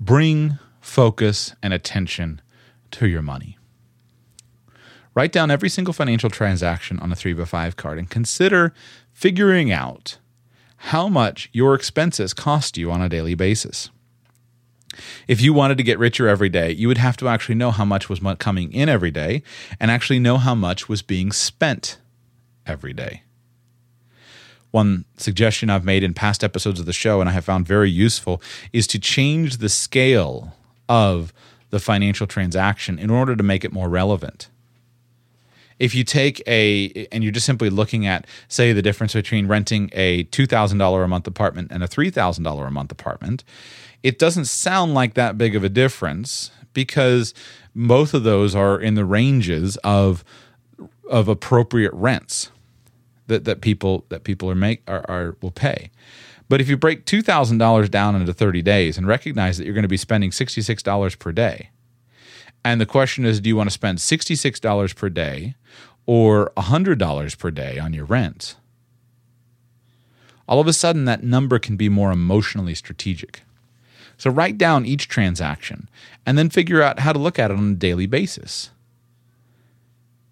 Bring 0.00 0.58
focus 0.88 1.54
and 1.62 1.74
attention 1.74 2.40
to 2.90 3.06
your 3.06 3.22
money. 3.22 3.58
Write 5.14 5.32
down 5.32 5.50
every 5.50 5.68
single 5.68 5.92
financial 5.92 6.30
transaction 6.30 6.98
on 7.00 7.12
a 7.12 7.14
3 7.14 7.34
by 7.34 7.44
5 7.44 7.76
card 7.76 7.98
and 7.98 8.08
consider 8.08 8.72
figuring 9.12 9.70
out 9.70 10.16
how 10.92 11.06
much 11.08 11.50
your 11.52 11.74
expenses 11.74 12.32
cost 12.32 12.78
you 12.78 12.90
on 12.90 13.02
a 13.02 13.08
daily 13.08 13.34
basis. 13.34 13.90
If 15.28 15.42
you 15.42 15.52
wanted 15.52 15.76
to 15.76 15.84
get 15.84 15.98
richer 15.98 16.26
every 16.26 16.48
day, 16.48 16.72
you 16.72 16.88
would 16.88 16.98
have 16.98 17.18
to 17.18 17.28
actually 17.28 17.56
know 17.56 17.70
how 17.70 17.84
much 17.84 18.08
was 18.08 18.20
coming 18.38 18.72
in 18.72 18.88
every 18.88 19.10
day 19.10 19.42
and 19.78 19.90
actually 19.90 20.18
know 20.18 20.38
how 20.38 20.54
much 20.54 20.88
was 20.88 21.02
being 21.02 21.32
spent 21.32 21.98
every 22.66 22.94
day. 22.94 23.22
One 24.70 25.04
suggestion 25.16 25.68
I've 25.68 25.84
made 25.84 26.02
in 26.02 26.14
past 26.14 26.42
episodes 26.42 26.80
of 26.80 26.86
the 26.86 26.92
show 26.92 27.20
and 27.20 27.28
I 27.28 27.32
have 27.32 27.44
found 27.44 27.66
very 27.66 27.90
useful 27.90 28.40
is 28.72 28.86
to 28.88 28.98
change 28.98 29.58
the 29.58 29.68
scale 29.68 30.54
of 30.88 31.32
the 31.70 31.78
financial 31.78 32.26
transaction 32.26 32.98
in 32.98 33.10
order 33.10 33.36
to 33.36 33.42
make 33.42 33.64
it 33.64 33.72
more 33.72 33.88
relevant. 33.88 34.48
If 35.78 35.94
you 35.94 36.02
take 36.02 36.42
a, 36.46 37.06
and 37.12 37.22
you're 37.22 37.32
just 37.32 37.46
simply 37.46 37.70
looking 37.70 38.06
at, 38.06 38.26
say, 38.48 38.72
the 38.72 38.82
difference 38.82 39.12
between 39.12 39.46
renting 39.46 39.90
a 39.92 40.24
$2,000 40.24 41.04
a 41.04 41.08
month 41.08 41.26
apartment 41.26 41.70
and 41.70 41.84
a 41.84 41.88
$3,000 41.88 42.66
a 42.66 42.70
month 42.70 42.90
apartment, 42.90 43.44
it 44.02 44.18
doesn't 44.18 44.46
sound 44.46 44.94
like 44.94 45.14
that 45.14 45.38
big 45.38 45.54
of 45.54 45.62
a 45.62 45.68
difference 45.68 46.50
because 46.72 47.32
both 47.76 48.12
of 48.12 48.24
those 48.24 48.54
are 48.54 48.80
in 48.80 48.94
the 48.94 49.04
ranges 49.04 49.76
of, 49.78 50.24
of 51.08 51.28
appropriate 51.28 51.92
rents 51.94 52.50
that, 53.28 53.44
that 53.44 53.60
people 53.60 54.04
that 54.08 54.24
people 54.24 54.50
are 54.50 54.54
make 54.54 54.82
are, 54.88 55.04
are 55.08 55.36
will 55.40 55.50
pay. 55.50 55.90
But 56.48 56.60
if 56.60 56.68
you 56.68 56.76
break 56.76 57.04
two 57.04 57.22
thousand 57.22 57.58
dollars 57.58 57.88
down 57.88 58.16
into 58.16 58.32
thirty 58.32 58.62
days 58.62 58.96
and 58.96 59.06
recognize 59.06 59.58
that 59.58 59.64
you're 59.64 59.74
going 59.74 59.82
to 59.82 59.88
be 59.88 59.96
spending 59.96 60.32
sixty 60.32 60.62
six 60.62 60.82
dollars 60.82 61.14
per 61.14 61.32
day, 61.32 61.70
and 62.64 62.80
the 62.80 62.86
question 62.86 63.24
is, 63.24 63.40
do 63.40 63.48
you 63.48 63.56
want 63.56 63.68
to 63.68 63.74
spend 63.74 64.00
sixty 64.00 64.34
six 64.34 64.58
dollars 64.58 64.92
per 64.92 65.08
day 65.08 65.54
or 66.06 66.52
hundred 66.56 66.98
dollars 66.98 67.34
per 67.34 67.50
day 67.50 67.78
on 67.78 67.92
your 67.92 68.06
rent? 68.06 68.56
All 70.48 70.60
of 70.60 70.66
a 70.66 70.72
sudden, 70.72 71.04
that 71.04 71.22
number 71.22 71.58
can 71.58 71.76
be 71.76 71.90
more 71.90 72.10
emotionally 72.10 72.74
strategic. 72.74 73.42
So 74.16 74.30
write 74.30 74.56
down 74.56 74.86
each 74.86 75.06
transaction 75.06 75.88
and 76.24 76.38
then 76.38 76.48
figure 76.48 76.82
out 76.82 77.00
how 77.00 77.12
to 77.12 77.18
look 77.18 77.38
at 77.38 77.50
it 77.50 77.58
on 77.58 77.72
a 77.72 77.74
daily 77.74 78.06
basis. 78.06 78.70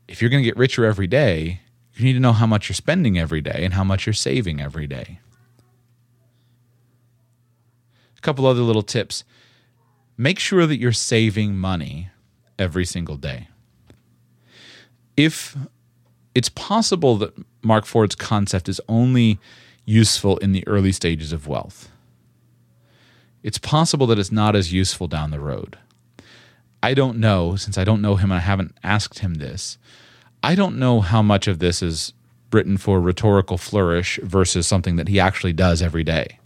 If 0.09 0.20
you're 0.20 0.31
going 0.31 0.42
to 0.42 0.48
get 0.48 0.57
richer 0.57 0.85
every 0.85 1.07
day, 1.07 1.61
you 1.94 2.05
need 2.05 2.14
to 2.14 2.20
know 2.20 2.33
how 2.33 2.46
much 2.46 2.68
you're 2.68 2.74
spending 2.74 3.18
every 3.18 3.42
day 3.42 3.61
and 3.62 3.74
how 3.74 3.85
much 3.85 4.07
you're 4.07 4.14
saving 4.14 4.61
every 4.61 4.87
day. 4.87 5.20
A 8.15 8.15
couple 8.26 8.44
other 8.44 8.62
little 8.62 8.82
tips. 8.82 9.22
Make 10.18 10.40
sure 10.40 10.66
that 10.66 10.80
you're 10.80 10.90
saving 10.90 11.56
money 11.56 12.10
every 12.58 12.84
single 12.84 13.16
day. 13.16 13.48
If 15.16 15.56
it's 16.34 16.48
possible 16.48 17.16
that 17.18 17.32
Mark 17.62 17.86
Ford's 17.86 18.16
concept 18.16 18.68
is 18.68 18.80
only 18.88 19.38
useful 19.84 20.38
in 20.38 20.50
the 20.50 20.66
early 20.66 20.90
stages 20.90 21.32
of 21.32 21.46
wealth, 21.46 21.88
it's 23.44 23.58
possible 23.58 24.08
that 24.08 24.18
it's 24.18 24.32
not 24.32 24.56
as 24.56 24.72
useful 24.72 25.06
down 25.06 25.30
the 25.30 25.38
road. 25.38 25.78
I 26.82 26.94
don't 26.94 27.18
know, 27.18 27.54
since 27.54 27.78
I 27.78 27.84
don't 27.84 28.02
know 28.02 28.16
him 28.16 28.32
and 28.32 28.38
I 28.38 28.44
haven't 28.44 28.76
asked 28.82 29.20
him 29.20 29.34
this, 29.34 29.78
I 30.42 30.56
don't 30.56 30.78
know 30.78 31.00
how 31.00 31.22
much 31.22 31.46
of 31.46 31.60
this 31.60 31.80
is 31.80 32.12
written 32.52 32.76
for 32.76 33.00
rhetorical 33.00 33.56
flourish 33.56 34.18
versus 34.22 34.66
something 34.66 34.96
that 34.96 35.06
he 35.08 35.20
actually 35.20 35.52
does 35.52 35.80
every 35.80 36.02
day. 36.02 36.40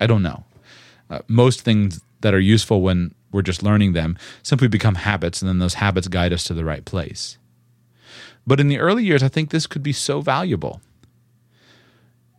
I 0.00 0.08
don't 0.08 0.22
know. 0.22 0.44
Uh, 1.10 1.18
most 1.26 1.62
things 1.62 2.00
that 2.20 2.34
are 2.34 2.40
useful 2.40 2.82
when 2.82 3.14
we're 3.32 3.42
just 3.42 3.62
learning 3.62 3.92
them 3.92 4.16
simply 4.42 4.68
become 4.68 4.94
habits, 4.94 5.42
and 5.42 5.48
then 5.48 5.58
those 5.58 5.74
habits 5.74 6.08
guide 6.08 6.32
us 6.32 6.44
to 6.44 6.54
the 6.54 6.64
right 6.64 6.84
place. 6.84 7.36
But 8.46 8.60
in 8.60 8.68
the 8.68 8.78
early 8.78 9.04
years, 9.04 9.22
I 9.22 9.28
think 9.28 9.50
this 9.50 9.66
could 9.66 9.82
be 9.82 9.92
so 9.92 10.20
valuable. 10.20 10.80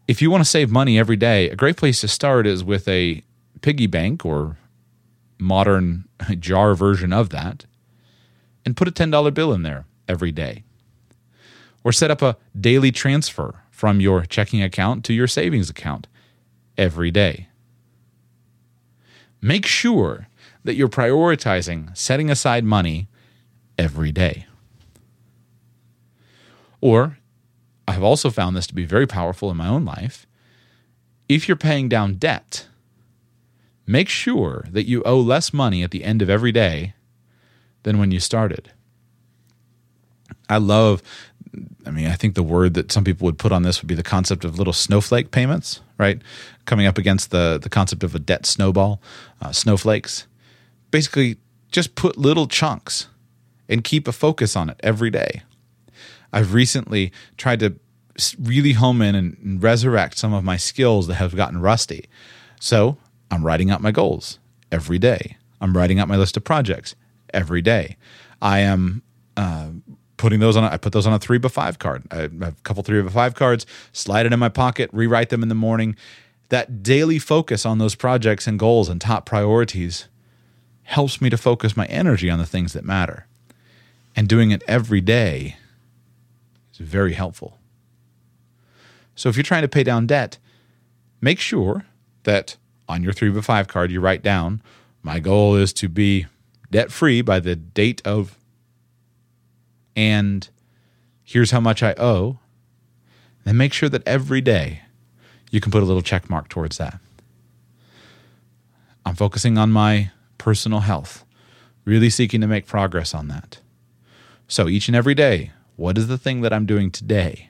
If 0.07 0.21
you 0.21 0.31
want 0.31 0.43
to 0.43 0.49
save 0.49 0.71
money 0.71 0.97
every 0.97 1.15
day, 1.15 1.49
a 1.49 1.55
great 1.55 1.77
place 1.77 2.01
to 2.01 2.07
start 2.07 2.47
is 2.47 2.63
with 2.63 2.87
a 2.87 3.23
piggy 3.61 3.87
bank 3.87 4.25
or 4.25 4.57
modern 5.37 6.05
jar 6.39 6.75
version 6.75 7.13
of 7.13 7.29
that, 7.29 7.65
and 8.65 8.77
put 8.77 8.87
a 8.87 8.91
$10 8.91 9.33
bill 9.33 9.53
in 9.53 9.63
there 9.63 9.85
every 10.07 10.31
day. 10.31 10.63
Or 11.83 11.91
set 11.91 12.11
up 12.11 12.21
a 12.21 12.37
daily 12.59 12.91
transfer 12.91 13.63
from 13.71 13.99
your 13.99 14.25
checking 14.25 14.61
account 14.61 15.03
to 15.05 15.13
your 15.13 15.27
savings 15.27 15.69
account 15.69 16.07
every 16.77 17.09
day. 17.09 17.47
Make 19.41 19.65
sure 19.65 20.27
that 20.63 20.75
you're 20.75 20.87
prioritizing 20.87 21.95
setting 21.97 22.29
aside 22.29 22.63
money 22.63 23.07
every 23.77 24.11
day. 24.11 24.45
Or, 26.79 27.17
I 27.87 27.93
have 27.93 28.03
also 28.03 28.29
found 28.29 28.55
this 28.55 28.67
to 28.67 28.75
be 28.75 28.85
very 28.85 29.07
powerful 29.07 29.49
in 29.49 29.57
my 29.57 29.67
own 29.67 29.83
life. 29.83 30.27
If 31.27 31.47
you're 31.47 31.57
paying 31.57 31.89
down 31.89 32.15
debt, 32.15 32.67
make 33.87 34.09
sure 34.09 34.65
that 34.71 34.87
you 34.87 35.01
owe 35.03 35.19
less 35.19 35.53
money 35.53 35.83
at 35.83 35.91
the 35.91 36.03
end 36.03 36.21
of 36.21 36.29
every 36.29 36.51
day 36.51 36.93
than 37.83 37.97
when 37.97 38.11
you 38.11 38.19
started. 38.19 38.71
I 40.47 40.57
love 40.57 41.01
I 41.85 41.91
mean, 41.91 42.07
I 42.07 42.13
think 42.13 42.35
the 42.35 42.43
word 42.43 42.73
that 42.75 42.91
some 42.91 43.03
people 43.03 43.25
would 43.25 43.37
put 43.37 43.51
on 43.51 43.63
this 43.63 43.81
would 43.81 43.87
be 43.87 43.95
the 43.95 44.03
concept 44.03 44.45
of 44.45 44.57
little 44.57 44.73
snowflake 44.73 45.31
payments, 45.31 45.81
right? 45.97 46.21
Coming 46.65 46.85
up 46.85 46.97
against 46.97 47.31
the 47.31 47.59
the 47.61 47.69
concept 47.69 48.03
of 48.03 48.15
a 48.15 48.19
debt 48.19 48.45
snowball, 48.45 49.01
uh, 49.41 49.51
snowflakes. 49.51 50.27
Basically, 50.91 51.37
just 51.71 51.95
put 51.95 52.17
little 52.17 52.47
chunks 52.47 53.07
and 53.67 53.83
keep 53.83 54.07
a 54.07 54.11
focus 54.11 54.55
on 54.55 54.69
it 54.69 54.79
every 54.83 55.09
day. 55.09 55.43
I've 56.33 56.53
recently 56.53 57.11
tried 57.37 57.59
to 57.61 57.75
really 58.39 58.73
home 58.73 59.01
in 59.01 59.15
and 59.15 59.63
resurrect 59.63 60.17
some 60.17 60.33
of 60.33 60.43
my 60.43 60.57
skills 60.57 61.07
that 61.07 61.15
have 61.15 61.35
gotten 61.35 61.61
rusty. 61.61 62.07
So 62.59 62.97
I'm 63.29 63.45
writing 63.45 63.71
out 63.71 63.81
my 63.81 63.91
goals 63.91 64.39
every 64.71 64.99
day. 64.99 65.37
I'm 65.59 65.75
writing 65.75 65.99
out 65.99 66.07
my 66.07 66.17
list 66.17 66.37
of 66.37 66.43
projects 66.43 66.95
every 67.33 67.61
day. 67.61 67.97
I 68.41 68.59
am 68.59 69.01
uh, 69.37 69.69
putting 70.21 70.39
those 70.39 70.55
on. 70.55 70.63
A, 70.63 70.67
I 70.67 70.77
put 70.77 70.93
those 70.93 71.07
on 71.07 71.13
a 71.13 71.19
three 71.19 71.39
by 71.39 71.49
five 71.49 71.79
card. 71.79 72.03
I 72.11 72.15
have 72.17 72.41
a 72.41 72.55
couple 72.63 72.83
three 72.83 73.01
by 73.01 73.09
five 73.09 73.35
cards. 73.35 73.65
Slide 73.91 74.25
it 74.25 74.31
in 74.31 74.39
my 74.39 74.49
pocket. 74.49 74.89
Rewrite 74.93 75.29
them 75.29 75.43
in 75.43 75.49
the 75.49 75.55
morning. 75.55 75.95
That 76.49 76.83
daily 76.83 77.17
focus 77.17 77.65
on 77.65 77.79
those 77.79 77.95
projects 77.95 78.45
and 78.45 78.59
goals 78.59 78.87
and 78.87 79.01
top 79.01 79.25
priorities 79.25 80.07
helps 80.83 81.21
me 81.21 81.29
to 81.29 81.37
focus 81.37 81.75
my 81.75 81.85
energy 81.87 82.29
on 82.29 82.37
the 82.37 82.45
things 82.45 82.73
that 82.73 82.85
matter. 82.85 83.25
And 84.15 84.27
doing 84.27 84.51
it 84.51 84.61
every 84.67 85.01
day 85.01 85.57
is 86.73 86.79
very 86.79 87.13
helpful. 87.13 87.57
So 89.15 89.29
if 89.29 89.35
you're 89.35 89.43
trying 89.43 89.61
to 89.63 89.67
pay 89.67 89.83
down 89.83 90.07
debt, 90.07 90.37
make 91.19 91.39
sure 91.39 91.85
that 92.23 92.57
on 92.87 93.03
your 93.03 93.13
3 93.13 93.29
by 93.29 93.41
5 93.41 93.67
card 93.67 93.91
you 93.91 93.99
write 93.99 94.21
down 94.21 94.61
my 95.01 95.19
goal 95.19 95.55
is 95.55 95.73
to 95.73 95.89
be 95.89 96.27
debt 96.69 96.91
free 96.91 97.21
by 97.21 97.39
the 97.39 97.55
date 97.55 98.01
of 98.05 98.37
and 99.95 100.47
here's 101.23 101.51
how 101.51 101.59
much 101.59 101.83
I 101.83 101.93
owe, 101.97 102.39
then 103.43 103.57
make 103.57 103.73
sure 103.73 103.89
that 103.89 104.07
every 104.07 104.41
day 104.41 104.81
you 105.49 105.59
can 105.59 105.71
put 105.71 105.83
a 105.83 105.85
little 105.85 106.01
check 106.01 106.29
mark 106.29 106.49
towards 106.49 106.77
that. 106.77 106.99
I'm 109.05 109.15
focusing 109.15 109.57
on 109.57 109.71
my 109.71 110.11
personal 110.37 110.81
health, 110.81 111.25
really 111.85 112.09
seeking 112.09 112.41
to 112.41 112.47
make 112.47 112.67
progress 112.67 113.13
on 113.13 113.27
that. 113.29 113.59
So 114.47 114.67
each 114.67 114.87
and 114.87 114.95
every 114.95 115.15
day, 115.15 115.51
what 115.75 115.97
is 115.97 116.07
the 116.07 116.17
thing 116.17 116.41
that 116.41 116.53
I'm 116.53 116.65
doing 116.65 116.91
today 116.91 117.49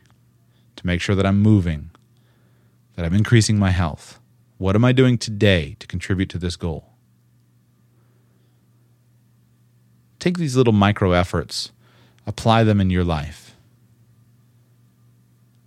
to 0.76 0.88
make 0.88 1.02
sure 1.02 1.16
that 1.16 1.26
I'm 1.26 1.42
moving, 1.42 1.92
that 2.96 3.06
I'm 3.06 3.14
increasing 3.14 3.58
my 3.58 3.72
health? 3.72 4.20
What 4.58 4.76
am 4.76 4.86
I 4.86 4.92
doing 4.92 5.18
today 5.18 5.76
to 5.80 5.88
contribute 5.88 6.30
to 6.30 6.38
this 6.38 6.56
goal? 6.56 6.90
Take 10.20 10.38
these 10.38 10.56
little 10.56 10.74
micro 10.74 11.12
efforts 11.12 11.72
apply 12.32 12.64
them 12.64 12.80
in 12.80 12.90
your 12.90 13.04
life. 13.04 13.56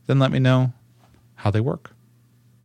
Then 0.06 0.18
let 0.18 0.32
me 0.32 0.38
know 0.38 0.72
how 1.36 1.50
they 1.50 1.60
work. 1.60 1.93